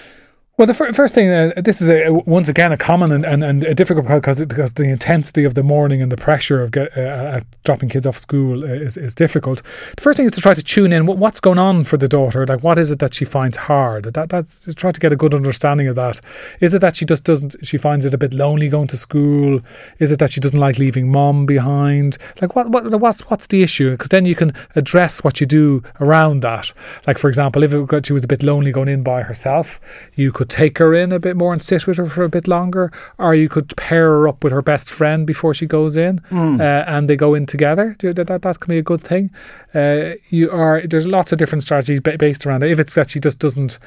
Well, 0.62 0.68
the 0.68 0.76
fir- 0.76 0.94
first 0.94 1.16
thing, 1.16 1.32
uh, 1.32 1.54
this 1.58 1.82
is 1.82 1.90
a, 1.90 2.12
once 2.12 2.48
again 2.48 2.72
a 2.72 2.78
common 2.78 3.12
and, 3.12 3.26
and, 3.26 3.44
and 3.44 3.64
a 3.64 3.74
difficult 3.74 4.06
because 4.06 4.46
because 4.46 4.74
the 4.74 4.84
intensity 4.84 5.44
of 5.44 5.56
the 5.56 5.64
morning 5.64 6.04
and 6.04 6.12
the 6.12 6.18
pressure 6.18 6.62
of 6.62 6.70
get, 6.70 6.96
uh, 6.96 7.02
uh, 7.02 7.40
dropping 7.64 7.90
kids 7.90 8.06
off 8.06 8.20
school 8.20 8.64
is, 8.64 8.96
is 8.96 9.16
difficult. 9.16 9.64
The 9.96 10.04
first 10.04 10.18
thing 10.18 10.28
is 10.28 10.32
to 10.34 10.40
try 10.40 10.54
to 10.54 10.62
tune 10.62 10.94
in 10.94 11.08
what, 11.08 11.18
what's 11.18 11.40
going 11.40 11.58
on 11.58 11.84
for 11.84 11.98
the 11.98 12.08
daughter. 12.08 12.46
Like, 12.46 12.62
what 12.62 12.78
is 12.78 12.92
it 12.92 13.00
that 13.00 13.16
she 13.16 13.26
finds 13.26 13.58
hard? 13.58 14.14
That 14.14 14.30
that's 14.30 14.56
try 14.76 14.92
to 14.92 15.00
get 15.00 15.12
a 15.12 15.16
good 15.16 15.34
understanding 15.34 15.88
of 15.88 15.96
that. 15.96 16.22
Is 16.60 16.76
it 16.76 16.82
that 16.82 16.96
she 16.96 17.06
just 17.06 17.24
doesn't? 17.24 17.56
She 17.64 17.80
finds 17.80 18.06
it 18.06 18.14
a 18.14 18.20
bit 18.20 18.32
lonely 18.32 18.70
going 18.70 18.90
to 18.90 18.98
school. 18.98 19.62
Is 19.98 20.12
it 20.12 20.20
that 20.20 20.32
she 20.32 20.40
doesn't 20.40 20.60
like 20.60 20.78
leaving 20.78 21.12
mom 21.12 21.48
behind? 21.48 22.20
Like, 22.40 22.56
what 22.56 22.70
what 22.70 23.00
what's 23.00 23.22
what's 23.32 23.48
the 23.48 23.64
issue? 23.64 23.90
Because 23.90 24.10
then 24.10 24.26
you 24.26 24.36
can 24.36 24.54
address 24.76 25.24
what 25.24 25.42
you 25.42 25.48
do 25.48 25.82
around 26.00 26.42
that. 26.42 26.72
Like, 27.08 27.18
for 27.18 27.30
example, 27.30 27.64
if 27.64 27.74
it, 27.74 28.06
she 28.06 28.14
was 28.14 28.24
a 28.24 28.28
bit 28.28 28.44
lonely 28.44 28.72
going 28.72 28.90
in 28.90 29.02
by 29.02 29.24
herself, 29.24 29.82
you 30.14 30.32
could 30.32 30.51
take 30.52 30.78
her 30.80 30.94
in 30.94 31.12
a 31.12 31.20
bit 31.20 31.36
more 31.38 31.54
and 31.54 31.64
sit 31.64 31.88
with 31.88 31.98
her 31.98 32.06
for 32.06 32.24
a 32.24 32.30
bit 32.30 32.48
longer, 32.48 32.92
or 33.18 33.34
you 33.34 33.50
could 33.50 33.76
pair 33.78 34.10
her 34.10 34.28
up 34.28 34.44
with 34.44 34.54
her 34.54 34.62
best 34.62 34.90
friend 34.90 35.26
before 35.26 35.54
she 35.54 35.66
goes 35.66 35.96
in, 35.98 36.20
uh, 36.62 36.84
and 36.94 37.10
they 37.10 37.16
go 37.16 37.34
in 37.34 37.46
together. 37.46 37.96
That, 38.02 38.28
that 38.28 38.42
that 38.42 38.60
can 38.60 38.70
be 38.70 38.78
a 38.78 38.84
good 38.84 39.02
thing. 39.02 39.32
Uh, 39.74 40.16
you 40.30 40.52
are 40.52 40.86
there's 40.86 41.06
lots 41.08 41.32
of 41.32 41.38
different 41.38 41.64
strategies 41.64 42.02
based 42.02 42.46
around 42.46 42.64
it. 42.64 42.72
If 42.72 42.80
it's 42.80 42.94
that 42.94 43.10
she 43.10 43.20
just 43.20 43.40
doesn't 43.40 43.80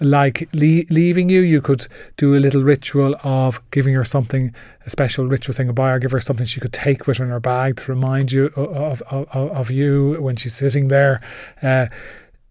like 0.00 0.48
le- 0.52 0.84
leaving 0.90 1.28
you, 1.28 1.40
you 1.40 1.60
could 1.60 1.86
do 2.16 2.36
a 2.36 2.40
little 2.40 2.62
ritual 2.62 3.16
of 3.22 3.60
giving 3.70 3.94
her 3.94 4.04
something, 4.04 4.54
a 4.86 4.90
special 4.90 5.26
ritual 5.26 5.52
saying 5.52 5.68
goodbye, 5.68 5.92
or 5.92 5.98
give 5.98 6.12
her 6.12 6.20
something 6.20 6.46
she 6.46 6.60
could 6.60 6.72
take 6.72 7.06
with 7.06 7.18
her 7.18 7.24
in 7.24 7.30
her 7.30 7.40
bag 7.40 7.76
to 7.76 7.92
remind 7.92 8.32
you 8.32 8.46
of 8.56 9.02
of, 9.02 9.02
of, 9.10 9.50
of 9.50 9.70
you 9.70 10.16
when 10.20 10.36
she's 10.36 10.54
sitting 10.54 10.88
there. 10.88 11.20
Uh, 11.62 11.86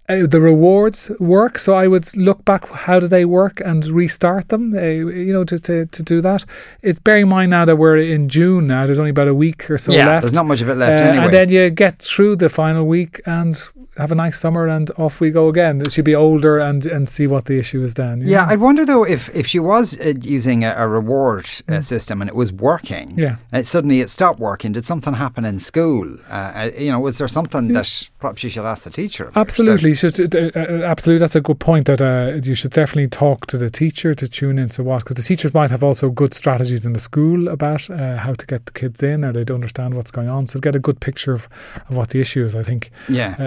uh, 0.10 0.26
the 0.26 0.40
rewards 0.40 1.10
work. 1.20 1.60
So 1.60 1.74
I 1.74 1.88
would 1.88 2.16
look 2.16 2.46
back, 2.46 2.68
how 2.70 3.00
do 3.00 3.08
they 3.08 3.26
work, 3.26 3.62
and 3.66 3.86
restart 3.86 4.50
them. 4.50 4.74
Uh, 4.74 4.82
you 4.82 5.34
know, 5.34 5.44
to, 5.44 5.58
to 5.60 5.86
to 5.86 6.04
do 6.04 6.22
that. 6.22 6.46
It 6.82 7.04
bearing 7.04 7.24
in 7.24 7.30
mind 7.30 7.52
now 7.52 7.66
that 7.66 7.76
we're 7.78 7.98
in 7.98 8.30
June 8.30 8.68
now. 8.68 8.86
There's 8.86 9.00
only 9.00 9.12
about 9.12 9.28
a 9.28 9.36
week 9.36 9.70
or 9.70 9.78
so 9.78 9.92
yeah, 9.92 10.06
left. 10.08 10.22
there's 10.24 10.34
not 10.34 10.46
much 10.46 10.62
of 10.62 10.70
it 10.70 10.76
left 10.76 11.02
Uh, 11.02 11.06
anyway. 11.06 11.24
And 11.26 11.34
then 11.34 11.50
you 11.50 11.70
get 11.70 12.00
through 12.00 12.38
the 12.38 12.50
final 12.50 12.86
week 12.86 13.22
and 13.26 13.62
have 13.98 14.12
a 14.12 14.16
nice 14.16 14.40
summer, 14.40 14.68
and 14.68 14.92
off 14.98 15.20
we 15.20 15.32
go 15.32 15.50
again. 15.50 15.84
She'll 15.90 16.04
be 16.04 16.16
older 16.16 16.60
and 16.60 16.86
and 16.86 17.10
see 17.10 17.26
what 17.28 17.46
the 17.46 17.58
issue 17.58 17.84
is 17.84 17.96
then. 17.96 18.22
yeah, 18.22 18.46
know? 18.46 18.52
I 18.52 18.56
wonder 18.56 18.86
though 18.86 19.04
if, 19.04 19.30
if 19.36 19.48
she 19.48 19.60
was 19.60 20.00
uh, 20.00 20.14
using 20.22 20.64
a, 20.64 20.74
a 20.78 20.88
reward 20.88 21.48
uh, 21.68 21.82
system 21.82 22.22
and 22.22 22.30
it 22.30 22.36
was 22.36 22.52
working, 22.54 23.08
Mm. 23.08 23.18
Yeah. 23.18 23.36
and 23.52 23.68
suddenly 23.68 24.00
it 24.02 24.10
stopped 24.10 24.40
working. 24.40 24.72
Did 24.74 24.86
something 24.86 25.16
happen 25.16 25.46
in 25.46 25.60
school? 25.60 26.18
Uh, 26.30 26.34
uh, 26.34 26.72
you 26.78 26.92
know, 26.92 27.00
was 27.00 27.18
there 27.18 27.28
something 27.28 27.74
that 27.74 28.10
perhaps 28.20 28.44
you 28.44 28.50
should 28.52 28.66
ask 28.66 28.84
the 28.84 28.90
teacher? 28.92 29.26
about? 29.30 29.42
Absolutely, 29.42 29.94
should. 29.98 30.34
Uh, 30.34 30.50
uh, 30.56 30.84
absolutely, 30.86 31.20
that's 31.20 31.36
a 31.36 31.42
good 31.42 31.60
point. 31.60 31.88
That 31.88 32.02
uh, 32.02 32.40
you 32.42 32.56
should 32.56 32.72
definitely 32.72 33.10
talk 33.10 33.46
to 33.48 33.58
the 33.58 33.70
teacher 33.70 34.14
to 34.14 34.28
tune 34.28 34.58
into 34.58 34.84
what, 34.84 35.00
because 35.04 35.18
the 35.18 35.22
teachers 35.24 35.54
might 35.54 35.70
have 35.72 35.84
also 35.84 36.10
good 36.10 36.34
strategies 36.34 36.86
in 36.86 36.94
the 36.94 37.00
school 37.00 37.50
about 37.50 37.90
uh, 37.90 38.16
how 38.18 38.34
to 38.34 38.46
get 38.46 38.66
the 38.66 38.72
kids 38.72 39.04
in, 39.04 39.26
or 39.26 39.34
they 39.34 39.44
don't 39.44 39.56
understand 39.56 39.96
what's 39.96 40.12
going 40.12 40.30
on. 40.30 40.48
So 40.48 40.60
get 40.60 40.76
a 40.76 40.80
good 40.80 41.00
picture 41.02 41.34
of, 41.34 41.50
of 41.90 41.98
what 41.98 42.10
the 42.12 42.22
issue 42.22 42.46
is. 42.46 42.56
I 42.56 42.64
think. 42.64 42.92
Yeah. 43.10 43.36
Uh, 43.38 43.44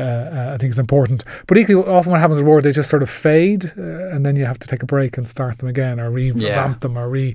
uh, 0.51 0.55
I 0.55 0.59
think 0.59 0.71
it's 0.71 0.79
important. 0.79 1.25
But 1.47 1.57
equally, 1.57 1.83
often 1.89 2.13
what 2.13 2.21
happens 2.21 2.37
with 2.39 2.45
reward, 2.47 2.65
they 2.65 2.73
just 2.73 2.91
sort 2.91 3.03
of 3.03 3.09
fade, 3.11 3.73
uh, 3.79 4.13
and 4.15 4.27
then 4.27 4.37
you 4.37 4.45
have 4.45 4.59
to 4.59 4.69
take 4.69 4.83
a 4.83 4.87
break 4.87 5.17
and 5.17 5.27
start 5.27 5.59
them 5.59 5.69
again, 5.69 5.99
or 5.99 6.11
revamp 6.11 6.43
Yeah. 6.43 6.75
them, 6.81 6.99
or 6.99 7.09
re 7.09 7.35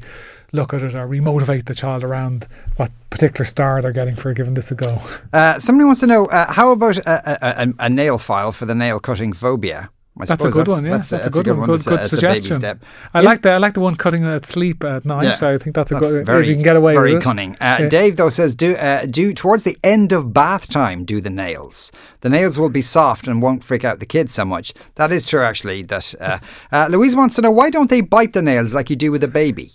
look 0.52 0.74
at 0.74 0.82
it, 0.84 0.96
or 0.96 1.08
remotivate 1.08 1.66
the 1.66 1.76
child 1.76 2.04
around 2.04 2.48
what 2.78 2.92
particular 3.10 3.46
star 3.46 3.82
they're 3.82 3.92
getting 3.92 4.16
for 4.16 4.34
giving 4.34 4.54
this 4.54 4.72
a 4.72 4.76
go. 4.76 5.02
Uh, 5.34 5.60
somebody 5.60 5.86
wants 5.86 6.00
to 6.02 6.08
know 6.08 6.26
uh, 6.28 6.52
how 6.52 6.72
about 6.72 6.98
a, 6.98 7.64
a, 7.64 7.64
a, 7.68 7.74
a 7.86 7.90
nail 7.90 8.18
file 8.18 8.52
for 8.52 8.66
the 8.66 8.76
nail 8.76 9.00
cutting 9.00 9.34
phobia? 9.34 9.90
I 10.18 10.24
That's 10.24 10.46
a 10.46 10.50
good 10.50 10.70
one. 10.70 10.86
Yeah, 10.86 10.92
that's, 11.00 11.12
a 11.12 11.30
good 11.30 11.46
one. 11.58 11.66
Good, 11.68 11.80
That's 11.82 11.88
a- 11.88 11.90
good 11.90 12.00
that's 12.00 12.06
a 12.14 12.16
suggestion. 12.16 12.80
I 13.14 13.20
Is- 13.20 13.26
like 13.26 13.42
the 13.42 13.50
I 13.52 13.58
like 13.58 13.74
the 13.74 13.82
one 13.82 13.96
cutting 13.96 14.24
at 14.26 14.46
sleep 14.46 14.82
at 14.86 15.04
night. 15.04 15.24
Yeah. 15.26 15.34
So 15.36 15.54
I 15.54 15.58
think 15.58 15.76
that's 15.76 15.92
a 15.92 15.96
That's 15.96 16.14
good. 16.14 16.26
very, 16.26 16.44
if 16.44 16.48
you 16.48 16.54
can 16.56 16.64
get 16.64 16.78
away 16.78 16.94
very 16.94 17.20
cunning. 17.20 17.58
Uh, 17.60 17.80
Yeah. 17.82 17.90
Dave 17.90 18.16
though 18.16 18.30
says 18.30 18.56
do 18.56 18.78
uh, 18.78 19.08
do 19.08 19.34
towards 19.34 19.64
the 19.64 19.78
end 19.84 20.14
of 20.14 20.32
bath 20.32 20.70
time 20.70 21.04
do 21.04 21.20
the 21.20 21.30
nails. 21.30 21.92
The 22.22 22.30
nails 22.30 22.58
will 22.58 22.70
be 22.70 22.82
soft 22.82 23.28
and 23.28 23.42
won't 23.42 23.62
freak 23.62 23.84
out 23.84 24.00
the 24.00 24.06
kids 24.06 24.34
so 24.34 24.46
much. 24.46 24.74
That 24.96 25.12
is 25.12 25.26
true 25.26 25.42
actually. 25.44 25.84
That 25.84 26.16
uh, 26.22 26.40
uh, 26.72 26.88
Louise 26.90 27.14
wants 27.14 27.36
to 27.36 27.42
know 27.42 27.52
why 27.52 27.70
don't 27.70 27.90
they 27.90 28.00
bite 28.00 28.32
the 28.32 28.42
nails 28.42 28.74
like 28.74 28.90
you 28.90 28.96
do 28.96 29.12
with 29.12 29.22
a 29.22 29.28
baby? 29.28 29.74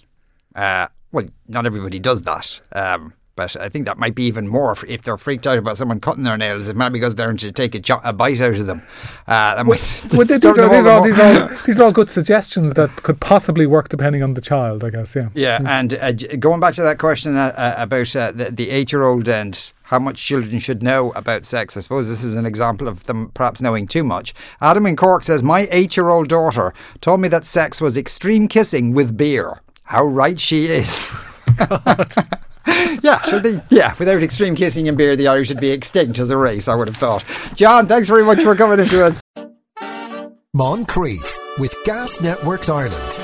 Uh, 0.55 0.89
well, 1.13 1.27
not 1.49 1.67
everybody 1.67 1.99
does 1.99 2.23
that. 2.23 2.61
Um, 2.73 3.15
but 3.37 3.57
I 3.57 3.71
think 3.71 3.87
that 3.87 3.97
might 3.97 4.15
be 4.15 4.25
even 4.25 4.49
more 4.49 4.77
if- 4.87 5.01
they're 5.03 5.17
freaked 5.17 5.47
out 5.47 5.57
about 5.57 5.79
someone 5.79 5.99
cutting 5.99 6.25
their 6.25 6.37
nails. 6.37 6.69
It 6.69 6.77
might 6.77 6.91
be 6.91 6.99
because 6.99 7.15
they're 7.15 7.29
going 7.29 7.39
to 7.39 7.53
take 7.53 7.75
a, 7.75 7.79
jo- 7.79 8.01
a 8.05 8.13
bite 8.13 8.41
out 8.41 8.57
of 8.57 8.67
them. 8.67 8.83
Uh, 9.27 9.65
Well, 9.67 9.79
these, 9.79 10.45
are, 10.45 10.55
these, 10.55 10.59
all 10.85 10.89
are, 10.89 11.07
these, 11.07 11.19
are, 11.19 11.59
these 11.67 11.81
are 11.81 11.85
all 11.85 11.93
good 11.93 12.11
suggestions 12.11 12.75
that 12.75 13.03
could 13.03 13.19
possibly 13.21 13.67
work 13.67 13.89
depending 13.89 14.23
on 14.23 14.35
the 14.35 14.41
child, 14.43 14.85
I 14.85 14.91
guess. 14.91 15.17
Yeah. 15.17 15.31
Yeah, 15.35 15.61
and 15.65 15.95
uh, 15.95 16.13
going 16.13 16.61
back 16.61 16.75
to 16.75 16.83
that 16.83 16.99
question 16.99 17.35
uh, 17.37 17.55
uh, 17.57 17.75
about 17.79 18.15
uh, 18.15 18.33
the, 18.33 18.51
the 18.51 18.69
eight-year-old 18.71 19.27
and 19.29 19.73
how 19.85 19.99
much 20.01 20.23
children 20.23 20.59
should 20.59 20.83
know 20.83 21.11
about 21.13 21.47
sex, 21.47 21.77
I 21.77 21.81
suppose 21.81 22.09
this 22.11 22.23
is 22.23 22.35
an 22.35 22.45
example 22.45 22.89
of 22.89 23.05
them 23.05 23.31
perhaps 23.33 23.63
knowing 23.63 23.87
too 23.89 24.05
much. 24.05 24.35
Adam 24.61 24.85
in 24.87 24.97
Cork 24.97 25.25
says, 25.25 25.43
"My 25.43 25.67
eight-year-old 25.71 26.29
daughter 26.29 26.75
told 27.01 27.21
me 27.21 27.29
that 27.29 27.47
sex 27.47 27.81
was 27.81 27.97
extreme 27.97 28.49
kissing 28.49 28.93
with 28.93 29.17
beer. 29.17 29.61
How 29.91 30.05
right 30.05 30.39
she 30.39 30.67
is." 30.67 31.05
yeah, 33.03 33.21
should 33.23 33.43
they? 33.43 33.61
Yeah, 33.71 33.93
without 33.99 34.23
extreme 34.23 34.55
kissing 34.55 34.87
and 34.87 34.97
beer, 34.97 35.17
the 35.17 35.27
Irish 35.27 35.49
would 35.49 35.61
be 35.61 35.71
extinct 35.71 36.21
as 36.21 36.31
a 36.31 36.39
race. 36.39 36.69
I 36.69 36.77
would 36.77 36.89
have 36.89 36.97
thought. 36.97 37.25
John, 37.57 37.89
thanks 37.89 38.07
very 38.07 38.23
much 38.23 38.41
for 38.41 38.55
coming 38.55 38.79
into 38.79 39.05
us. 39.05 39.21
Moncrieff 40.57 41.59
with 41.59 41.75
Gas 41.85 42.21
Networks 42.21 42.69
Ireland. 42.69 43.21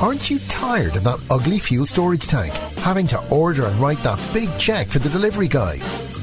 Aren't 0.00 0.30
you 0.30 0.38
tired 0.48 0.94
of 0.94 1.02
that 1.02 1.20
ugly 1.30 1.58
fuel 1.58 1.86
storage 1.86 2.28
tank? 2.28 2.52
Having 2.78 3.08
to 3.08 3.28
order 3.30 3.66
and 3.66 3.76
write 3.80 3.98
that 4.04 4.20
big 4.32 4.56
check 4.56 4.86
for 4.86 5.00
the 5.00 5.08
delivery 5.08 5.48
guy? 5.48 5.78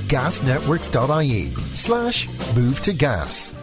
Gasnetworks.ie 0.07 1.47
slash 1.75 2.29
move 2.55 2.79
to 2.81 2.93
gas. 2.93 3.53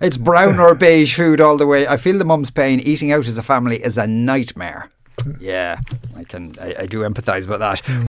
It's 0.00 0.16
brown 0.16 0.58
or 0.60 0.74
beige 0.74 1.16
food 1.16 1.40
all 1.40 1.56
the 1.56 1.66
way. 1.66 1.86
I 1.86 1.96
feel 1.96 2.18
the 2.18 2.24
mum's 2.24 2.50
pain. 2.50 2.80
Eating 2.80 3.12
out 3.12 3.26
as 3.26 3.38
a 3.38 3.42
family 3.42 3.82
is 3.82 3.96
a 3.96 4.06
nightmare. 4.06 4.90
Yeah, 5.40 5.80
I 6.16 6.24
can. 6.24 6.54
I, 6.60 6.74
I 6.80 6.86
do 6.86 7.00
empathise 7.00 7.46
with 7.46 7.60
that. 7.60 7.80